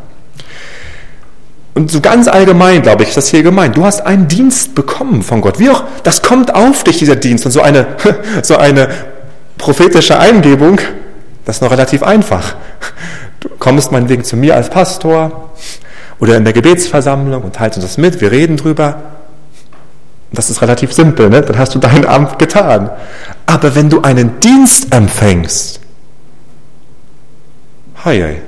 [1.73, 3.75] Und so ganz allgemein, glaube ich, ist das hier gemeint.
[3.75, 5.59] Du hast einen Dienst bekommen von Gott.
[5.59, 7.45] Wie auch, das kommt auf dich, dieser Dienst.
[7.45, 7.87] Und so eine,
[8.41, 8.87] so eine
[9.57, 10.79] prophetische Eingebung,
[11.43, 12.55] das ist noch relativ einfach.
[13.41, 15.51] Du kommst meinetwegen zu mir als Pastor
[16.19, 19.16] oder in der Gebetsversammlung und teilst uns das mit, wir reden drüber.
[20.31, 21.41] Das ist relativ simpel, ne?
[21.41, 22.89] dann hast du dein Amt getan.
[23.45, 25.79] Aber wenn du einen Dienst empfängst,
[28.03, 28.41] hei, hei,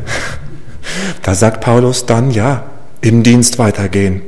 [1.23, 2.63] da sagt Paulus dann, ja,
[3.01, 4.21] im Dienst weitergehen,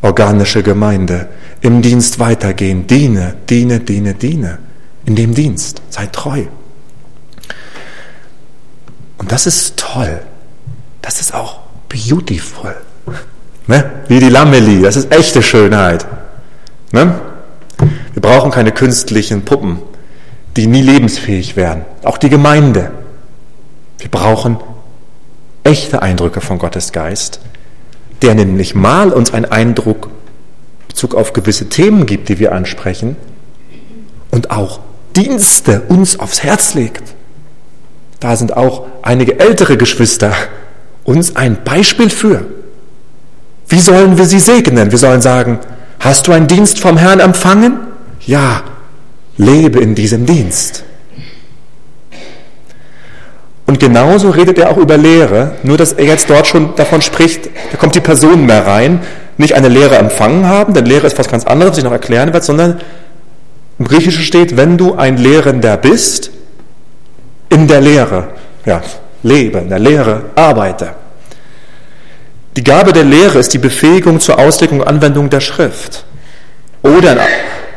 [0.00, 1.28] organische Gemeinde,
[1.60, 4.58] im Dienst weitergehen, diene, diene, diene, diene,
[5.04, 6.44] in dem Dienst, sei treu.
[9.18, 10.20] Und das ist toll.
[11.02, 12.74] Das ist auch beautiful.
[13.66, 13.84] Ne?
[14.08, 16.06] Wie die Lameli, das ist echte Schönheit.
[16.92, 17.20] Ne?
[18.12, 19.78] Wir brauchen keine künstlichen Puppen,
[20.56, 21.84] die nie lebensfähig werden.
[22.04, 22.90] Auch die Gemeinde.
[23.98, 24.56] Wir brauchen
[25.64, 27.40] echte Eindrücke von Gottes Geist,
[28.22, 30.10] der nämlich mal uns einen Eindruck
[30.88, 33.16] Bezug auf gewisse Themen gibt, die wir ansprechen,
[34.30, 34.80] und auch
[35.14, 37.16] Dienste uns aufs Herz legt
[38.20, 40.32] da sind auch einige ältere Geschwister,
[41.04, 42.46] uns ein Beispiel für.
[43.68, 44.90] Wie sollen wir sie segnen?
[44.90, 45.58] Wir sollen sagen,
[46.06, 47.78] hast du einen Dienst vom Herrn empfangen?
[48.26, 48.62] Ja,
[49.36, 50.84] lebe in diesem Dienst.
[53.66, 57.50] Und genauso redet er auch über Lehre, nur dass er jetzt dort schon davon spricht,
[57.72, 59.00] da kommt die Person mehr rein,
[59.38, 62.32] nicht eine Lehre empfangen haben, denn Lehre ist was ganz anderes, was ich noch erklären
[62.32, 62.80] werde, sondern
[63.78, 66.30] im Griechischen steht, wenn du ein Lehrender bist,
[67.50, 68.28] in der Lehre,
[68.64, 68.80] ja,
[69.22, 70.94] lebe, in der Lehre arbeite.
[72.56, 76.04] Die Gabe der Lehre ist die Befähigung zur Auslegung und Anwendung der Schrift.
[76.82, 77.18] Oder in,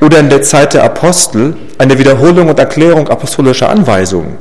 [0.05, 4.37] oder in der Zeit der Apostel eine Wiederholung und Erklärung apostolischer Anweisungen,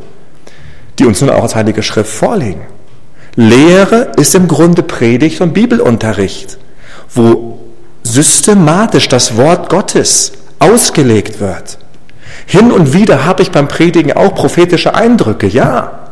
[0.99, 2.66] die uns nun auch als Heilige Schrift vorlegen.
[3.34, 6.59] Lehre ist im Grunde Predigt und Bibelunterricht,
[7.14, 7.59] wo
[8.03, 11.78] systematisch das Wort Gottes ausgelegt wird.
[12.47, 16.11] Hin und wieder habe ich beim Predigen auch prophetische Eindrücke, ja.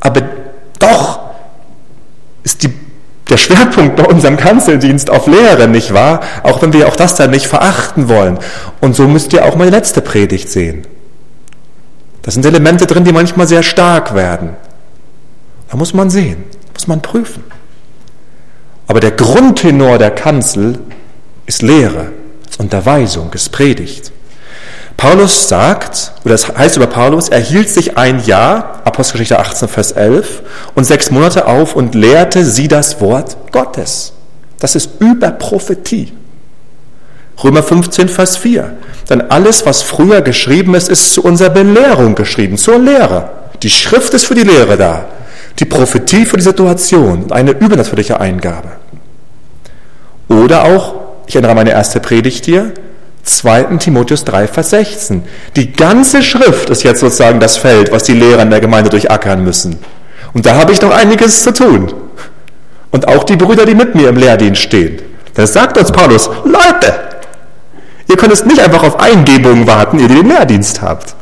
[0.00, 0.22] Aber
[0.78, 1.20] doch
[2.44, 2.72] ist die,
[3.28, 6.20] der Schwerpunkt bei unserem Kanzeldienst auf Lehre, nicht wahr?
[6.42, 8.38] Auch wenn wir auch das dann nicht verachten wollen.
[8.80, 10.86] Und so müsst ihr auch meine letzte Predigt sehen.
[12.22, 14.50] Da sind Elemente drin, die manchmal sehr stark werden.
[15.70, 17.42] Da muss man sehen, muss man prüfen.
[18.86, 20.78] Aber der Grundtenor der Kanzel
[21.46, 22.12] ist Lehre,
[22.48, 24.12] ist Unterweisung, ist Predigt.
[24.96, 29.92] Paulus sagt, oder das heißt über Paulus, er hielt sich ein Jahr, Apostelgeschichte 18, Vers
[29.92, 30.42] 11,
[30.74, 34.12] und sechs Monate auf und lehrte sie das Wort Gottes.
[34.58, 36.12] Das ist über Prophetie.
[37.44, 38.72] Römer 15, Vers 4.
[39.10, 43.28] Denn alles, was früher geschrieben ist, ist zu unserer Belehrung geschrieben, zur Lehre.
[43.62, 45.04] Die Schrift ist für die Lehre da.
[45.58, 48.70] Die Prophetie für die Situation eine übernatürliche Eingabe.
[50.28, 50.94] Oder auch,
[51.26, 52.72] ich erinnere meine erste Predigt hier,
[53.26, 53.76] 2.
[53.78, 55.24] Timotheus 3, Vers 16.
[55.56, 59.42] Die ganze Schrift ist jetzt sozusagen das Feld, was die Lehrer in der Gemeinde durchackern
[59.42, 59.78] müssen.
[60.32, 61.92] Und da habe ich noch einiges zu tun.
[62.92, 65.02] Und auch die Brüder, die mit mir im Lehrdienst stehen.
[65.34, 66.94] Das sagt uns Paulus, Leute,
[68.08, 71.14] ihr könnt es nicht einfach auf Eingebungen warten, ihr die den Lehrdienst habt.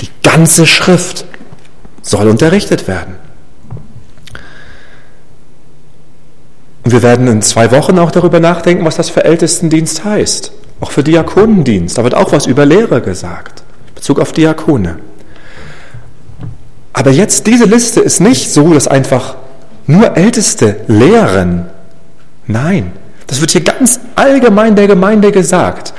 [0.00, 1.24] Die ganze Schrift
[2.00, 3.16] soll unterrichtet werden.
[6.84, 10.52] Und wir werden in zwei Wochen auch darüber nachdenken, was das für Ältestendienst heißt.
[10.80, 11.98] Auch für Diakonendienst.
[11.98, 13.62] Da wird auch was über Lehre gesagt.
[13.88, 14.98] In Bezug auf Diakone.
[16.92, 19.36] Aber jetzt, diese Liste ist nicht so, dass einfach
[19.86, 21.66] nur Älteste lehren.
[22.46, 22.92] Nein,
[23.26, 25.92] das wird hier ganz allgemein der Gemeinde gesagt.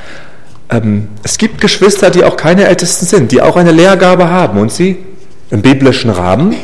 [0.70, 4.72] Ähm, es gibt Geschwister, die auch keine Ältesten sind, die auch eine Lehrgabe haben und
[4.72, 4.98] sie
[5.50, 6.56] im biblischen Rahmen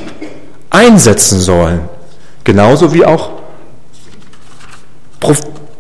[0.70, 1.82] einsetzen sollen.
[2.44, 3.32] Genauso wie auch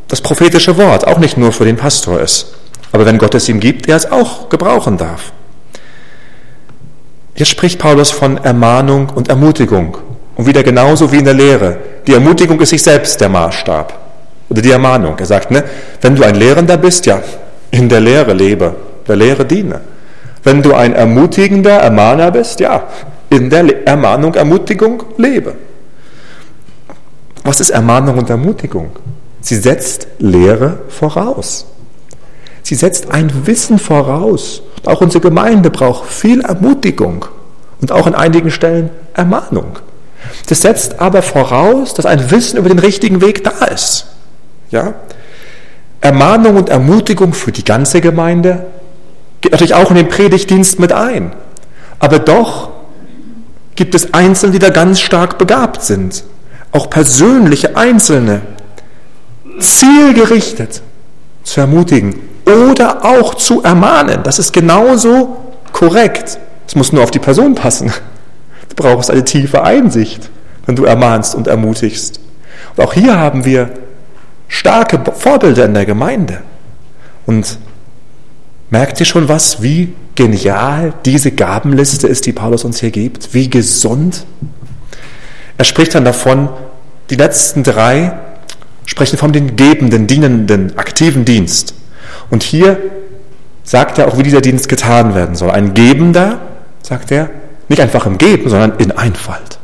[0.08, 2.54] das prophetische Wort auch nicht nur für den Pastor ist,
[2.92, 5.32] aber wenn Gott es ihm gibt, er es auch gebrauchen darf.
[7.36, 9.98] Jetzt spricht Paulus von Ermahnung und Ermutigung.
[10.36, 11.78] Und wieder genauso wie in der Lehre.
[12.08, 13.94] Die Ermutigung ist sich selbst der Maßstab.
[14.50, 15.16] Oder die Ermahnung.
[15.20, 15.64] Er sagt, ne,
[16.02, 17.22] wenn du ein Lehrender bist, ja,
[17.70, 18.76] in der Lehre lebe,
[19.08, 19.82] der Lehre diene.
[20.44, 22.88] Wenn du ein ermutigender Ermahner bist, ja,
[23.30, 25.54] in der Ermahnung, Ermutigung lebe.
[27.44, 28.92] Was ist Ermahnung und Ermutigung?
[29.42, 31.66] Sie setzt Lehre voraus.
[32.64, 34.62] Sie setzt ein Wissen voraus.
[34.86, 37.26] Auch unsere Gemeinde braucht viel Ermutigung
[37.82, 39.80] und auch an einigen Stellen Ermahnung.
[40.48, 44.08] Das setzt aber voraus, dass ein Wissen über den richtigen Weg da ist.
[44.70, 44.96] Ja?
[46.02, 48.66] Ermahnung und Ermutigung für die ganze Gemeinde
[49.42, 51.34] geht natürlich auch in den Predigtdienst mit ein.
[52.00, 52.70] Aber doch
[53.76, 56.24] gibt es Einzelne, die da ganz stark begabt sind.
[56.72, 58.42] Auch persönliche Einzelne,
[59.60, 60.82] zielgerichtet
[61.44, 64.22] zu ermutigen oder auch zu ermahnen.
[64.24, 65.38] Das ist genauso
[65.72, 66.38] korrekt.
[66.68, 67.92] Es muss nur auf die Person passen.
[68.70, 70.30] Du brauchst eine tiefe Einsicht,
[70.66, 72.20] wenn du ermahnst und ermutigst.
[72.76, 73.70] Und auch hier haben wir
[74.48, 76.42] starke Vorbilder in der Gemeinde.
[77.26, 77.58] Und
[78.70, 83.34] merkt ihr schon was, wie genial diese Gabenliste ist, die Paulus uns hier gibt?
[83.34, 84.26] Wie gesund?
[85.58, 86.50] Er spricht dann davon,
[87.10, 88.14] die letzten drei
[88.88, 91.76] sprechen von den gebenden, dienenden, aktiven Dienst.
[92.32, 92.80] Und hier
[93.64, 95.52] sagt er auch, wie dieser Dienst getan werden soll.
[95.52, 96.40] Ein Gebender,
[96.82, 97.30] sagt er,
[97.68, 99.60] nicht einfach im Geben, sondern in Einfalt.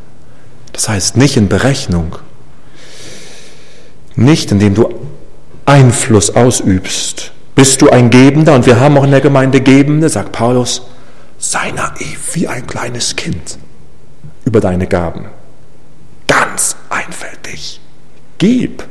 [0.73, 2.17] Das heißt nicht in Berechnung,
[4.15, 4.93] nicht indem du
[5.65, 7.31] Einfluss ausübst.
[7.55, 10.81] Bist du ein Gebender, und wir haben auch in der Gemeinde Gebende, sagt Paulus,
[11.37, 13.57] sei naiv wie ein kleines Kind
[14.43, 15.27] über deine Gaben.
[16.27, 17.79] Ganz einfältig.
[18.37, 18.83] Gib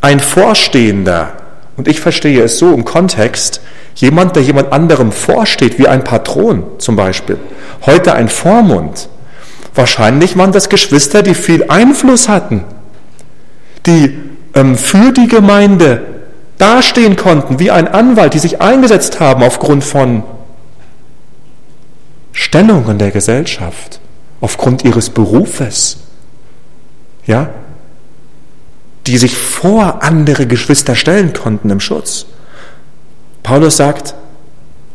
[0.00, 1.32] ein Vorstehender,
[1.76, 3.60] und ich verstehe es so im Kontext,
[3.96, 7.38] jemand, der jemand anderem vorsteht, wie ein Patron zum Beispiel,
[7.86, 9.08] heute ein Vormund.
[9.74, 12.64] Wahrscheinlich waren das Geschwister, die viel Einfluss hatten,
[13.86, 14.18] die
[14.54, 16.02] ähm, für die Gemeinde
[16.58, 20.24] dastehen konnten, wie ein Anwalt, die sich eingesetzt haben aufgrund von
[22.32, 24.00] Stellung in der Gesellschaft,
[24.40, 25.98] aufgrund ihres Berufes.
[27.26, 27.50] Ja,
[29.08, 32.26] die sich vor andere Geschwister stellen konnten im Schutz.
[33.42, 34.14] Paulus sagt,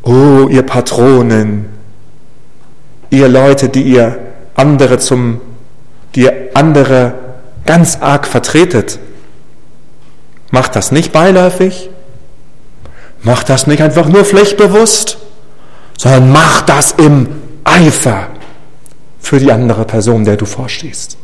[0.04, 1.66] oh ihr Patronen,
[3.10, 4.20] ihr Leute, die ihr
[4.54, 5.42] andere zum,
[6.14, 7.16] die ihr andere
[7.66, 9.00] ganz arg vertretet,
[10.52, 11.90] macht das nicht beiläufig,
[13.24, 15.18] macht das nicht einfach nur pflichtbewusst,
[15.98, 17.30] sondern macht das im
[17.64, 18.28] Eifer
[19.20, 21.18] für die andere Person, der du vorstehst.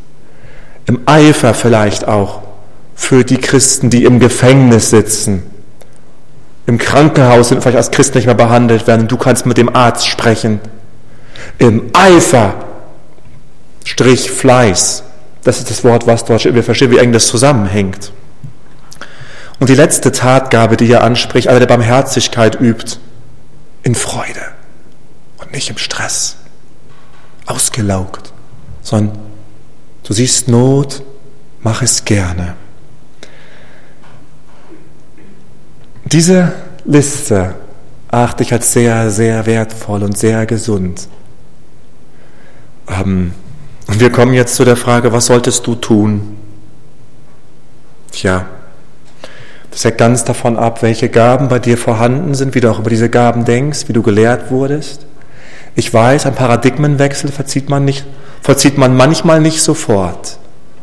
[0.86, 2.49] Im Eifer vielleicht auch
[3.00, 5.42] für die Christen, die im Gefängnis sitzen,
[6.66, 9.08] im Krankenhaus sind vielleicht als Christen nicht mehr behandelt werden.
[9.08, 10.60] Du kannst mit dem Arzt sprechen.
[11.58, 12.54] Im Eifer,
[13.84, 15.02] Strich Fleiß.
[15.42, 16.54] Das ist das Wort, was steht.
[16.54, 18.12] Wir verstehen, wie eng das zusammenhängt.
[19.58, 22.98] Und die letzte Tatgabe, die er anspricht, einer der Barmherzigkeit übt,
[23.82, 24.42] in Freude
[25.38, 26.36] und nicht im Stress,
[27.46, 28.32] ausgelaugt,
[28.82, 29.18] sondern
[30.04, 31.02] du siehst Not,
[31.62, 32.54] mach es gerne.
[36.12, 36.52] Diese
[36.84, 37.54] Liste
[38.10, 41.06] achte ich als sehr, sehr wertvoll und sehr gesund.
[42.88, 43.32] Ähm,
[43.86, 46.36] und wir kommen jetzt zu der Frage, was solltest du tun?
[48.10, 48.46] Tja,
[49.70, 52.90] das hängt ganz davon ab, welche Gaben bei dir vorhanden sind, wie du auch über
[52.90, 55.06] diese Gaben denkst, wie du gelehrt wurdest.
[55.76, 58.04] Ich weiß, ein Paradigmenwechsel vollzieht man, nicht,
[58.42, 60.38] vollzieht man manchmal nicht sofort,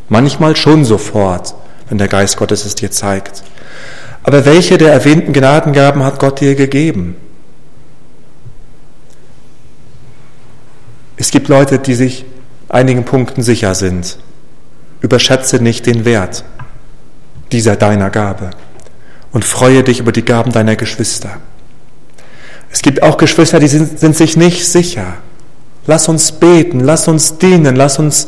[0.07, 1.53] manchmal schon sofort,
[1.89, 3.43] wenn der Geist Gottes es dir zeigt.
[4.27, 7.15] Aber welche der erwähnten Gnadengaben hat Gott dir gegeben?
[11.15, 12.25] Es gibt Leute, die sich
[12.67, 14.17] einigen Punkten sicher sind.
[14.99, 16.43] Überschätze nicht den Wert
[17.53, 18.49] dieser deiner Gabe
[19.31, 21.37] und freue dich über die Gaben deiner Geschwister.
[22.69, 25.13] Es gibt auch Geschwister, die sind, sind sich nicht sicher.
[25.85, 28.27] Lass uns beten, lass uns dienen, lass uns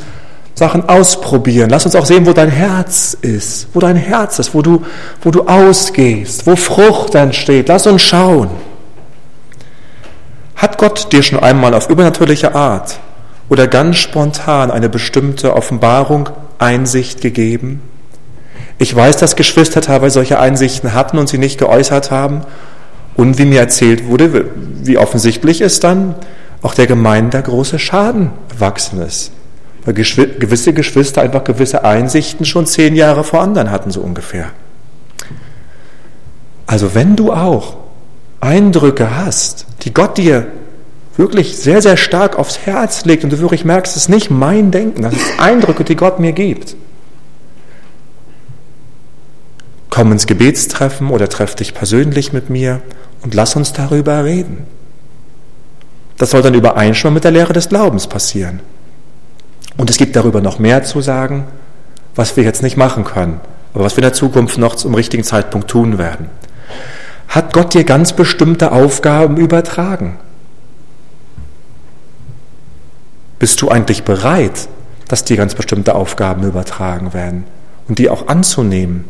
[0.60, 1.70] Sachen ausprobieren.
[1.70, 4.84] Lass uns auch sehen, wo dein Herz ist, wo dein Herz ist, wo du,
[5.22, 7.70] wo du ausgehst, wo Frucht entsteht.
[7.70, 8.50] Lass uns schauen.
[10.56, 13.00] Hat Gott dir schon einmal auf übernatürliche Art
[13.48, 16.30] oder ganz spontan eine bestimmte Offenbarung,
[16.60, 17.82] Einsicht gegeben?
[18.78, 22.42] Ich weiß, dass Geschwister teilweise solche Einsichten hatten und sie nicht geäußert haben.
[23.16, 26.16] Und wie mir erzählt wurde, wie offensichtlich ist dann
[26.62, 29.32] auch der Gemeinde große Schaden erwachsen ist
[29.90, 34.52] weil gewisse Geschwister einfach gewisse Einsichten schon zehn Jahre vor anderen hatten, so ungefähr.
[36.68, 37.78] Also wenn du auch
[38.40, 40.48] Eindrücke hast, die Gott dir
[41.18, 44.70] wirklich sehr, sehr stark aufs Herz legt und du wirklich merkst, es ist nicht mein
[44.70, 46.76] Denken, das sind Eindrücke, die Gott mir gibt.
[49.90, 52.82] Komm ins Gebetstreffen oder treff dich persönlich mit mir
[53.24, 54.68] und lass uns darüber reden.
[56.20, 58.60] Das soll dann übereinstimmen mit der Lehre des Glaubens passieren.
[59.80, 61.46] Und es gibt darüber noch mehr zu sagen,
[62.14, 63.40] was wir jetzt nicht machen können,
[63.74, 66.26] aber was wir in der Zukunft noch zum richtigen Zeitpunkt tun werden.
[67.30, 70.18] Hat Gott dir ganz bestimmte Aufgaben übertragen?
[73.40, 74.68] Bist du eigentlich bereit,
[75.08, 77.46] dass dir ganz bestimmte Aufgaben übertragen werden
[77.88, 79.06] und die auch anzunehmen?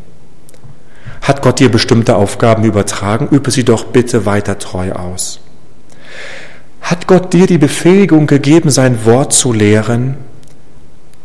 [1.20, 3.26] Hat Gott dir bestimmte Aufgaben übertragen?
[3.32, 5.40] Übe sie doch bitte weiter treu aus.
[6.80, 10.29] Hat Gott dir die Befähigung gegeben, sein Wort zu lehren?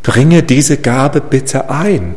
[0.06, 2.14] Bringe diese Gabe bitte ein.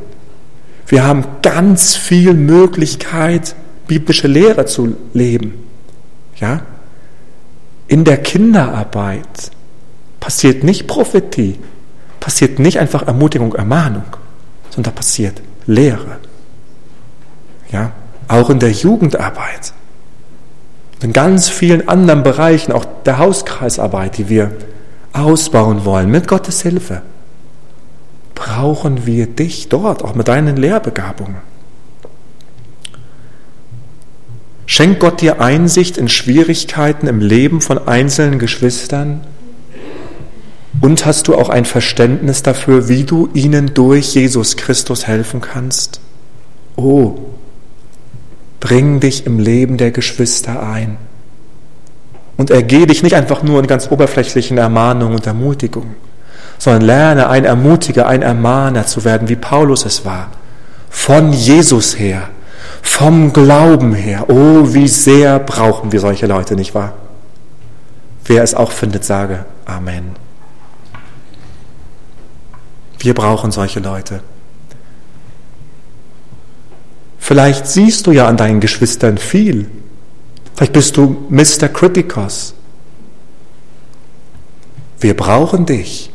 [0.89, 3.55] Wir haben ganz viel Möglichkeit,
[3.87, 5.55] biblische Lehre zu leben.
[6.37, 6.61] Ja?
[7.87, 9.53] In der Kinderarbeit
[10.21, 11.59] passiert nicht Prophetie,
[12.21, 14.05] passiert nicht einfach Ermutigung, Ermahnung,
[14.69, 16.19] sondern passiert Lehre.
[17.73, 17.93] Ja?
[18.29, 19.73] Auch in der Jugendarbeit.
[21.01, 24.53] In ganz vielen anderen Bereichen, auch der Hauskreisarbeit, die wir
[25.15, 27.01] ausbauen wollen, mit Gottes Hilfe
[28.39, 31.39] brauchen wir dich dort, auch mit deinen Lehrbegabungen.
[34.65, 39.23] Schenkt Gott dir Einsicht in Schwierigkeiten im Leben von einzelnen Geschwistern?
[40.81, 46.01] Und hast du auch ein Verständnis dafür, wie du ihnen durch Jesus Christus helfen kannst?
[46.77, 47.19] Oh,
[48.61, 50.97] bring dich im Leben der Geschwister ein.
[52.37, 56.08] Und ergehe dich nicht einfach nur in ganz oberflächlichen Ermahnungen und Ermutigungen
[56.59, 60.29] sondern lerne ein Ermutiger, ein Ermahner zu werden, wie Paulus es war.
[60.91, 62.29] Von Jesus her,
[62.83, 64.27] vom Glauben her.
[64.29, 66.95] Oh, wie sehr brauchen wir solche Leute, nicht wahr?
[68.25, 70.17] Wer es auch findet, sage Amen.
[72.99, 74.21] Wir brauchen solche Leute.
[77.19, 79.71] Vielleicht siehst du ja an deinen Geschwistern viel.
[80.57, 81.69] Vielleicht bist du Mr.
[81.69, 82.55] Criticus.
[84.99, 86.08] Wir brauchen dich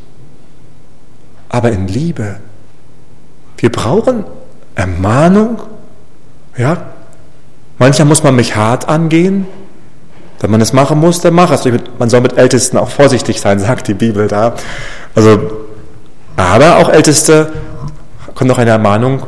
[1.54, 2.38] aber in Liebe.
[3.58, 4.26] Wir brauchen
[4.74, 5.62] Ermahnung.
[6.58, 6.78] Ja,
[7.78, 9.46] manchmal muss man mich hart angehen,
[10.42, 11.64] Wenn man es machen muss, dann mach es.
[12.00, 14.56] Man soll mit Ältesten auch vorsichtig sein, sagt die Bibel da.
[15.16, 15.40] Also,
[16.36, 17.54] aber auch Älteste
[18.34, 19.24] kommt noch eine Ermahnung,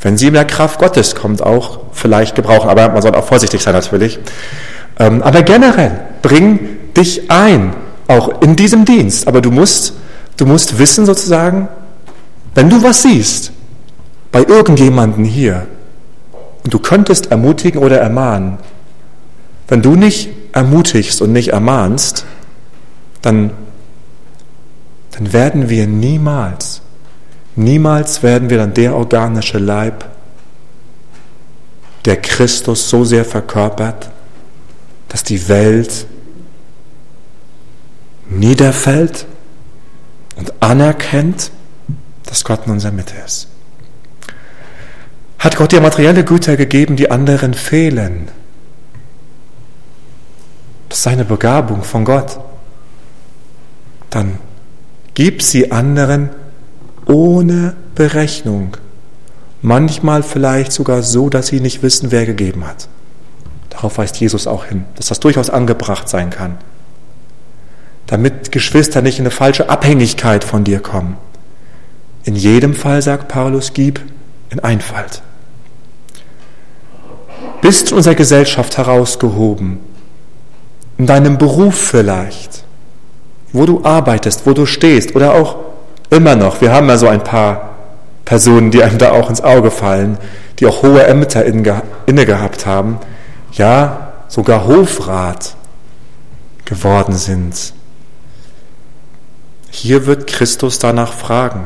[0.00, 2.68] wenn sie in der Kraft Gottes kommt, auch vielleicht gebrauchen.
[2.68, 4.18] Aber man soll auch vorsichtig sein natürlich.
[4.98, 7.74] Ähm, aber generell, bring dich ein,
[8.08, 9.28] auch in diesem Dienst.
[9.28, 9.94] Aber du musst,
[10.36, 11.68] du musst wissen sozusagen,
[12.54, 13.52] wenn du was siehst,
[14.32, 15.66] bei irgendjemanden hier,
[16.64, 18.58] und du könntest ermutigen oder ermahnen,
[19.68, 22.24] wenn du nicht ermutigst und nicht ermahnst,
[23.22, 23.50] dann,
[25.12, 26.80] dann werden wir niemals,
[27.56, 30.04] niemals werden wir dann der organische Leib,
[32.04, 34.10] der Christus so sehr verkörpert,
[35.08, 36.06] dass die Welt
[38.28, 39.26] niederfällt
[40.36, 41.50] und anerkennt,
[42.26, 43.48] dass Gott in unserer Mitte ist.
[45.38, 48.28] Hat Gott dir materielle Güter gegeben, die anderen fehlen?
[50.88, 52.38] Das ist seine Begabung von Gott.
[54.10, 54.38] Dann
[55.14, 56.30] gib sie anderen
[57.06, 58.76] ohne Berechnung.
[59.60, 62.88] Manchmal vielleicht sogar so, dass sie nicht wissen, wer gegeben hat.
[63.70, 66.58] Darauf weist Jesus auch hin, dass das durchaus angebracht sein kann.
[68.06, 71.16] Damit Geschwister nicht in eine falsche Abhängigkeit von dir kommen.
[72.24, 74.00] In jedem Fall, sagt Paulus, gib
[74.50, 75.22] in Einfalt.
[77.60, 79.80] Bist du in unserer Gesellschaft herausgehoben,
[80.98, 82.64] in deinem Beruf vielleicht,
[83.52, 85.56] wo du arbeitest, wo du stehst oder auch
[86.10, 86.60] immer noch.
[86.60, 87.70] Wir haben ja so ein paar
[88.24, 90.18] Personen, die einem da auch ins Auge fallen,
[90.58, 92.98] die auch hohe Ämter inne gehabt haben,
[93.52, 95.56] ja, sogar Hofrat
[96.64, 97.72] geworden sind.
[99.74, 101.64] Hier wird Christus danach fragen.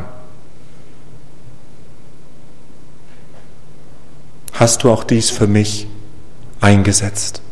[4.54, 5.86] Hast du auch dies für mich
[6.58, 7.42] eingesetzt?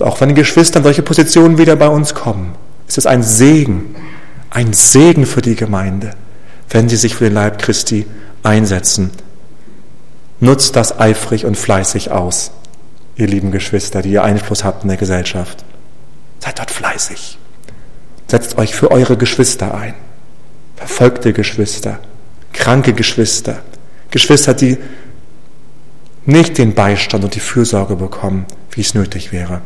[0.00, 2.54] auch wenn Geschwister in solche Positionen wieder bei uns kommen,
[2.88, 3.94] ist es ein Segen,
[4.48, 6.14] ein Segen für die Gemeinde,
[6.70, 8.06] wenn sie sich für den Leib Christi
[8.42, 9.10] einsetzen.
[10.40, 12.52] Nutzt das eifrig und fleißig aus,
[13.16, 15.62] ihr lieben Geschwister, die ihr Einfluss habt in der Gesellschaft.
[16.40, 17.38] Seid dort fleißig.
[18.32, 19.92] Setzt euch für eure Geschwister ein.
[20.76, 21.98] Verfolgte Geschwister,
[22.54, 23.58] kranke Geschwister,
[24.10, 24.78] Geschwister, die
[26.24, 29.60] nicht den Beistand und die Fürsorge bekommen, wie es nötig wäre.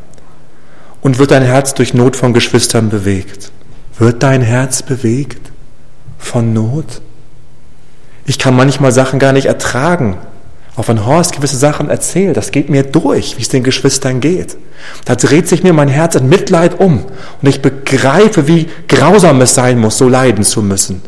[1.00, 3.52] Und wird dein Herz durch Not von Geschwistern bewegt?
[4.00, 5.52] Wird dein Herz bewegt
[6.18, 7.02] von Not?
[8.24, 10.18] Ich kann manchmal Sachen gar nicht ertragen.
[10.76, 14.58] Auch wenn Horst gewisse Sachen erzählt, das geht mir durch, wie es den Geschwistern geht.
[15.06, 17.04] Da dreht sich mir mein Herz in Mitleid um
[17.40, 21.00] und ich begreife, wie grausam es sein muss, so leiden zu müssen.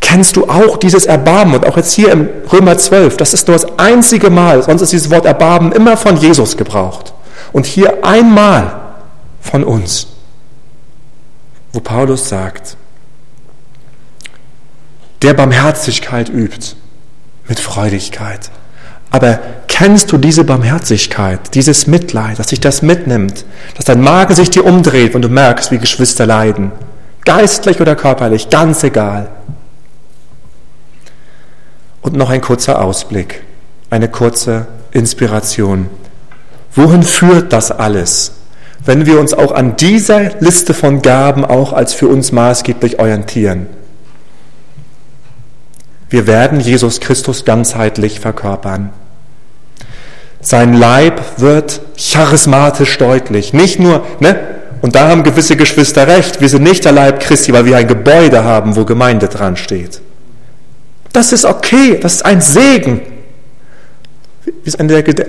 [0.00, 1.54] Kennst du auch dieses Erbarmen?
[1.54, 4.92] Und auch jetzt hier im Römer 12, das ist nur das einzige Mal, sonst ist
[4.92, 7.12] dieses Wort Erbarmen immer von Jesus gebraucht.
[7.52, 8.80] Und hier einmal
[9.40, 10.08] von uns,
[11.72, 12.76] wo Paulus sagt,
[15.22, 16.76] der Barmherzigkeit übt
[17.48, 18.50] mit Freudigkeit.
[19.10, 19.38] Aber
[19.68, 23.44] kennst du diese Barmherzigkeit, dieses Mitleid, dass sich das mitnimmt,
[23.76, 26.72] dass dein Magen sich dir umdreht und du merkst, wie Geschwister leiden,
[27.24, 29.28] geistlich oder körperlich, ganz egal.
[32.02, 33.42] Und noch ein kurzer Ausblick,
[33.90, 35.88] eine kurze Inspiration.
[36.74, 38.32] Wohin führt das alles,
[38.84, 43.66] wenn wir uns auch an dieser Liste von Gaben auch als für uns maßgeblich orientieren?
[46.08, 48.90] Wir werden Jesus Christus ganzheitlich verkörpern.
[50.40, 53.52] Sein Leib wird charismatisch deutlich.
[53.52, 54.38] Nicht nur, ne?
[54.82, 56.40] Und da haben gewisse Geschwister recht.
[56.40, 60.00] Wir sind nicht der Leib Christi, weil wir ein Gebäude haben, wo Gemeinde dran steht.
[61.12, 61.98] Das ist okay.
[62.00, 63.00] Das ist ein Segen.
[64.44, 64.80] Wir sind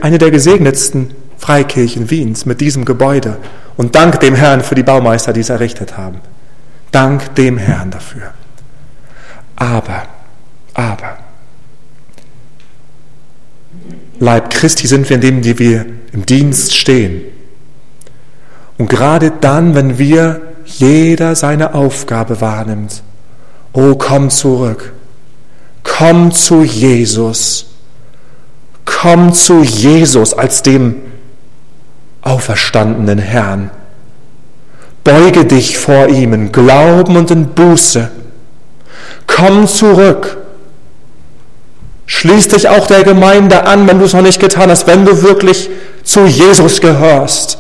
[0.04, 3.38] eine der, gesegnetsten Freikirchen Wiens mit diesem Gebäude.
[3.78, 6.20] Und dank dem Herrn für die Baumeister, die es errichtet haben.
[6.92, 8.34] Dank dem Herrn dafür.
[9.56, 10.04] Aber,
[10.78, 11.18] aber,
[14.20, 17.22] Leib Christi sind wir, indem wir im Dienst stehen.
[18.78, 23.04] Und gerade dann, wenn wir jeder seine Aufgabe wahrnimmt,
[23.74, 24.94] oh, komm zurück,
[25.84, 27.68] komm zu Jesus,
[28.86, 30.96] komm zu Jesus als dem
[32.22, 33.70] auferstandenen Herrn.
[35.04, 38.12] Beuge dich vor ihm in Glauben und in Buße.
[39.26, 40.38] Komm zurück.
[42.08, 45.22] Schließ dich auch der Gemeinde an, wenn du es noch nicht getan hast, wenn du
[45.22, 45.70] wirklich
[46.04, 47.60] zu Jesus gehörst.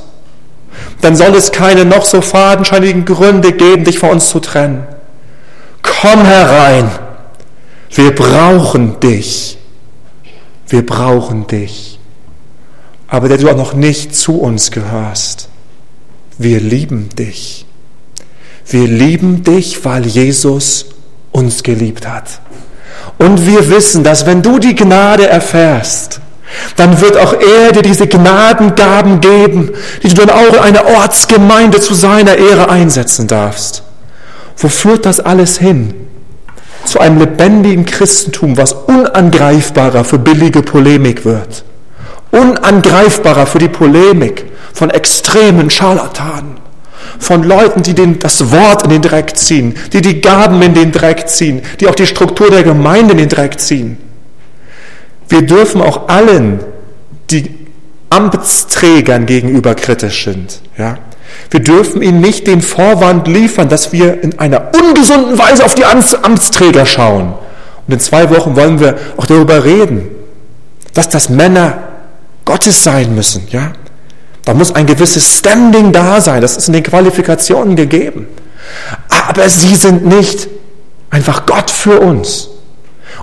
[1.01, 4.87] Dann soll es keine noch so fadenscheinigen Gründe geben, dich von uns zu trennen.
[5.83, 6.89] Komm herein.
[7.91, 9.57] Wir brauchen dich.
[10.67, 11.99] Wir brauchen dich.
[13.07, 15.49] aber der du auch noch nicht zu uns gehörst.
[16.37, 17.65] Wir lieben dich.
[18.67, 20.87] Wir lieben dich, weil Jesus
[21.31, 22.41] uns geliebt hat.
[23.17, 26.21] Und wir wissen, dass wenn du die Gnade erfährst,
[26.75, 29.71] dann wird auch er dir diese Gnadengaben geben,
[30.03, 33.83] die du dann auch in einer Ortsgemeinde zu seiner Ehre einsetzen darfst.
[34.57, 35.93] Wo führt das alles hin?
[36.85, 41.63] Zu einem lebendigen Christentum, was unangreifbarer für billige Polemik wird.
[42.31, 46.56] Unangreifbarer für die Polemik von extremen Scharlatanen.
[47.19, 50.91] Von Leuten, die den, das Wort in den Dreck ziehen, die die Gaben in den
[50.91, 53.97] Dreck ziehen, die auch die Struktur der Gemeinde in den Dreck ziehen.
[55.29, 56.59] Wir dürfen auch allen,
[57.29, 57.49] die
[58.09, 60.97] Amtsträgern gegenüber kritisch sind, ja,
[61.49, 65.85] wir dürfen ihnen nicht den Vorwand liefern, dass wir in einer ungesunden Weise auf die
[65.85, 67.33] Amtsträger schauen.
[67.87, 70.09] Und in zwei Wochen wollen wir auch darüber reden,
[70.93, 71.83] dass das Männer
[72.43, 73.47] Gottes sein müssen.
[73.49, 73.71] Ja?
[74.47, 76.41] Da muss ein gewisses Standing da sein.
[76.41, 78.27] Das ist in den Qualifikationen gegeben.
[79.09, 80.47] Aber sie sind nicht
[81.09, 82.47] einfach Gott für uns.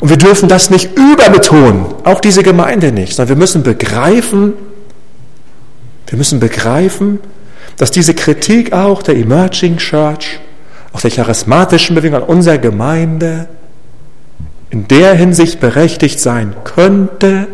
[0.01, 4.53] Und wir dürfen das nicht überbetonen, auch diese Gemeinde nicht, sondern wir müssen begreifen,
[6.09, 7.20] wir müssen begreifen,
[7.79, 10.41] dass diese Kritik auch der Emerging Church,
[10.93, 13.49] auch der charismatischen Bewegung an unserer Gemeinde
[14.68, 17.47] in der Hinsicht berechtigt sein könnte,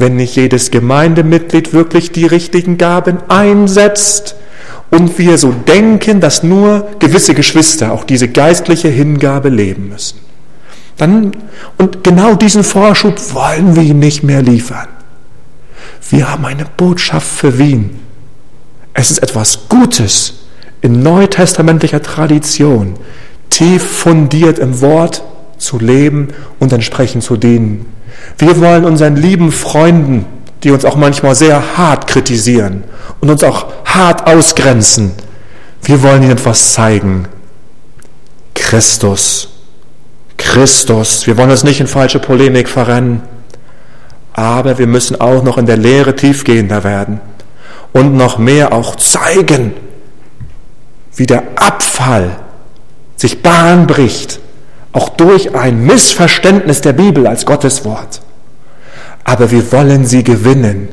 [0.00, 4.34] wenn nicht jedes Gemeindemitglied wirklich die richtigen Gaben einsetzt
[4.90, 10.18] und wir so denken, dass nur gewisse Geschwister auch diese geistliche Hingabe leben müssen.
[10.96, 11.32] Dann,
[11.78, 14.88] und genau diesen Vorschub wollen wir nicht mehr liefern.
[16.10, 18.00] Wir haben eine Botschaft für Wien.
[18.92, 20.40] Es ist etwas Gutes
[20.82, 22.94] in neutestamentlicher Tradition,
[23.48, 25.22] tief fundiert im Wort
[25.58, 26.28] zu leben
[26.58, 27.86] und entsprechend zu dienen.
[28.38, 30.26] Wir wollen unseren lieben Freunden,
[30.62, 32.84] die uns auch manchmal sehr hart kritisieren
[33.20, 35.12] und uns auch hart ausgrenzen,
[35.82, 37.26] wir wollen ihnen etwas zeigen.
[38.54, 39.48] Christus.
[40.36, 41.26] Christus.
[41.26, 43.22] Wir wollen uns nicht in falsche Polemik verrennen,
[44.32, 47.20] aber wir müssen auch noch in der Lehre tiefgehender werden
[47.92, 49.72] und noch mehr auch zeigen,
[51.16, 52.36] wie der Abfall
[53.16, 54.39] sich Bahn bricht,
[54.92, 58.20] auch durch ein Missverständnis der Bibel als Gottes Wort.
[59.24, 60.88] Aber wir wollen sie gewinnen,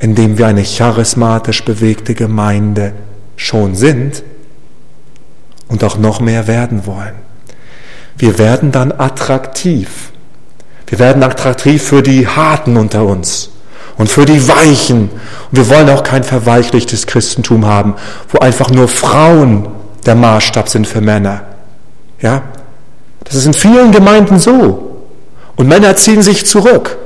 [0.00, 2.92] indem wir eine charismatisch bewegte Gemeinde
[3.36, 4.22] schon sind
[5.68, 7.14] und auch noch mehr werden wollen.
[8.16, 10.10] Wir werden dann attraktiv.
[10.86, 13.50] Wir werden attraktiv für die Harten unter uns
[13.96, 15.10] und für die Weichen.
[15.50, 17.94] Und wir wollen auch kein verweichlichtes Christentum haben,
[18.28, 19.68] wo einfach nur Frauen
[20.04, 21.51] der Maßstab sind für Männer.
[22.22, 22.42] Ja?
[23.24, 25.04] Das ist in vielen Gemeinden so.
[25.56, 26.96] Und Männer ziehen sich zurück.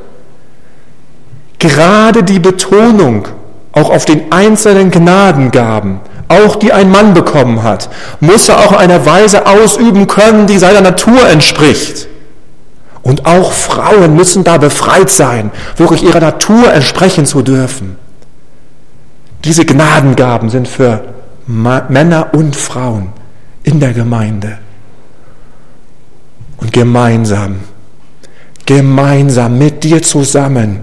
[1.58, 3.26] Gerade die Betonung
[3.72, 7.88] auch auf den einzelnen Gnadengaben, auch die ein Mann bekommen hat,
[8.20, 12.08] muss er auch in einer Weise ausüben können, die seiner Natur entspricht.
[13.02, 17.96] Und auch Frauen müssen da befreit sein, wirklich ihrer Natur entsprechen zu dürfen.
[19.44, 21.04] Diese Gnadengaben sind für
[21.46, 23.10] Männer und Frauen
[23.62, 24.58] in der Gemeinde.
[26.58, 27.56] Und gemeinsam,
[28.64, 30.80] gemeinsam mit dir zusammen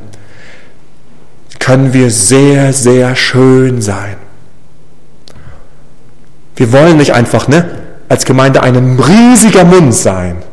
[1.60, 4.16] können wir sehr, sehr schön sein.
[6.56, 10.44] Wir wollen nicht einfach ne, als Gemeinde ein riesiger Mund sein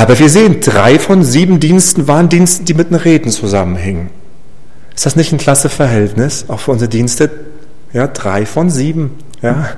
[0.00, 4.08] aber wir sehen, drei von sieben Diensten waren Dienste, die mit einem Reden zusammenhingen.
[4.94, 7.30] Ist das nicht ein klasse Verhältnis, auch für unsere Dienste?
[7.92, 9.18] Ja, drei von sieben.
[9.42, 9.68] Ja,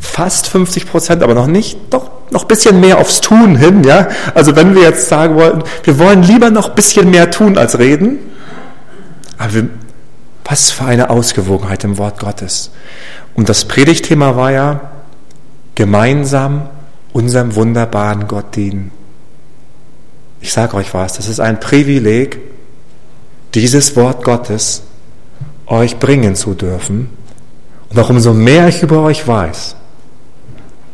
[0.00, 3.84] fast 50 Prozent, aber noch nicht, doch noch ein bisschen mehr aufs Tun hin.
[3.84, 7.58] Ja, also wenn wir jetzt sagen wollten, wir wollen lieber noch ein bisschen mehr tun
[7.58, 8.18] als reden,
[9.38, 9.68] aber wir,
[10.44, 12.70] was für eine Ausgewogenheit im Wort Gottes.
[13.34, 14.80] Und das Predigtthema war ja
[15.76, 16.68] gemeinsam
[17.12, 18.90] unserem wunderbaren Gott dienen.
[20.40, 22.40] Ich sage euch was, das ist ein Privileg,
[23.54, 24.82] dieses Wort Gottes
[25.66, 27.10] euch bringen zu dürfen.
[27.90, 29.76] Und auch umso mehr ich über euch weiß,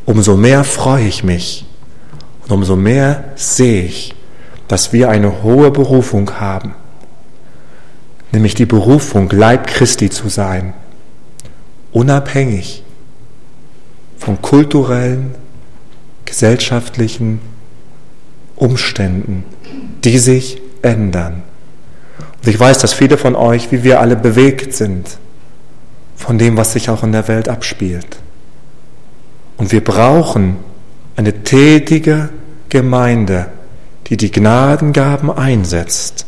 [0.07, 1.67] umso mehr freue ich mich
[2.45, 4.15] und umso mehr sehe ich,
[4.69, 6.75] dass wir eine hohe Berufung haben,
[8.33, 10.75] nämlich die Berufung, Leib Christi zu sein,
[11.93, 12.83] unabhängig
[14.17, 15.35] von kulturellen,
[16.25, 17.41] gesellschaftlichen,
[18.57, 19.45] Umständen,
[20.03, 21.43] die sich ändern.
[22.43, 25.19] Und ich weiß, dass viele von euch, wie wir alle, bewegt sind
[26.17, 28.19] von dem, was sich auch in der Welt abspielt.
[29.57, 30.57] Und wir brauchen
[31.17, 32.31] eine tätige
[32.69, 33.47] Gemeinde,
[34.09, 36.27] die die Gnadengaben einsetzt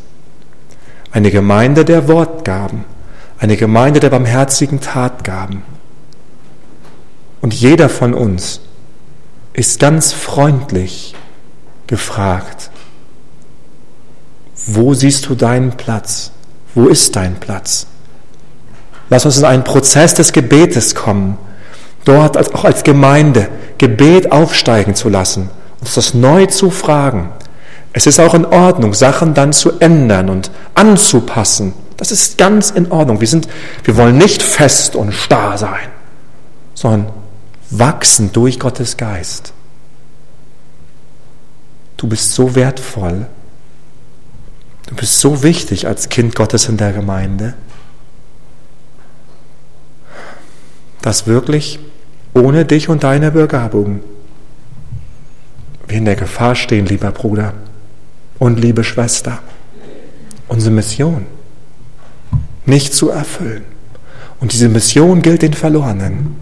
[1.11, 2.85] eine Gemeinde der Wortgaben,
[3.39, 5.63] eine Gemeinde der barmherzigen Tatgaben.
[7.41, 8.61] Und jeder von uns
[9.53, 11.15] ist ganz freundlich
[11.87, 12.71] gefragt,
[14.67, 16.33] wo siehst du deinen Platz?
[16.75, 17.87] Wo ist dein Platz?
[19.09, 21.39] Lass uns in einen Prozess des Gebetes kommen,
[22.09, 25.51] dort auch als Gemeinde Gebet aufsteigen zu lassen,
[25.81, 27.31] uns das neu zu fragen.
[27.93, 31.75] Es ist auch in Ordnung, Sachen dann zu ändern und anzupassen.
[31.97, 33.21] Das ist ganz in Ordnung.
[33.21, 33.49] Wir, sind,
[33.85, 35.89] wir wollen nicht fest und starr sein,
[36.75, 37.13] sondern
[37.71, 39.53] wachsen durch Gottes Geist.
[41.97, 43.27] Du bist so wertvoll.
[44.87, 47.55] Du bist so wichtig als Kind Gottes in der Gemeinde,
[51.03, 51.79] dass wirklich
[52.39, 54.01] ohne dich und deine Begabung
[55.89, 57.55] wir in der Gefahr stehen, lieber Bruder
[58.39, 59.39] und liebe Schwester,
[60.47, 61.27] unsere Mission
[62.67, 63.65] nicht zu erfüllen.
[64.41, 66.37] Und diese Mission gilt den Verlorenen.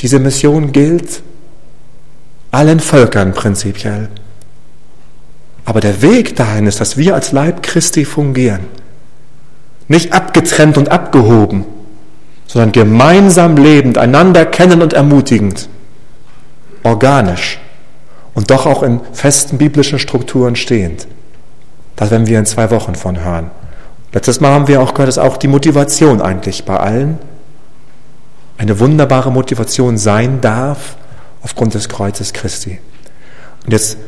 [0.00, 1.22] Diese Mission gilt
[2.50, 4.08] allen Völkern prinzipiell.
[5.64, 8.60] Aber der Weg dahin ist, dass wir als Leib Christi fungieren.
[9.88, 11.64] Nicht abgetrennt und abgehoben,
[12.46, 15.68] sondern gemeinsam lebend, einander kennen und ermutigend,
[16.82, 17.58] organisch
[18.34, 21.06] und doch auch in festen biblischen Strukturen stehend.
[21.96, 23.50] Das werden wir in zwei Wochen von hören.
[24.12, 27.18] Letztes Mal haben wir auch gehört, dass auch die Motivation eigentlich bei allen
[28.58, 30.96] eine wunderbare Motivation sein darf
[31.42, 32.78] aufgrund des Kreuzes Christi.
[33.64, 33.98] Und jetzt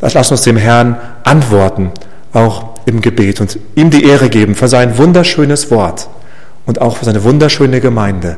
[0.00, 1.92] lass uns dem Herrn antworten,
[2.32, 6.08] auch im Gebet und ihm die Ehre geben für sein wunderschönes Wort
[6.66, 8.36] und auch für seine wunderschöne Gemeinde.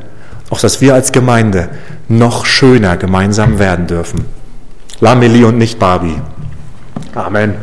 [0.49, 1.69] Auch dass wir als Gemeinde
[2.07, 4.25] noch schöner gemeinsam werden dürfen.
[4.99, 6.19] Lameli und nicht Barbie.
[7.13, 7.55] Amen.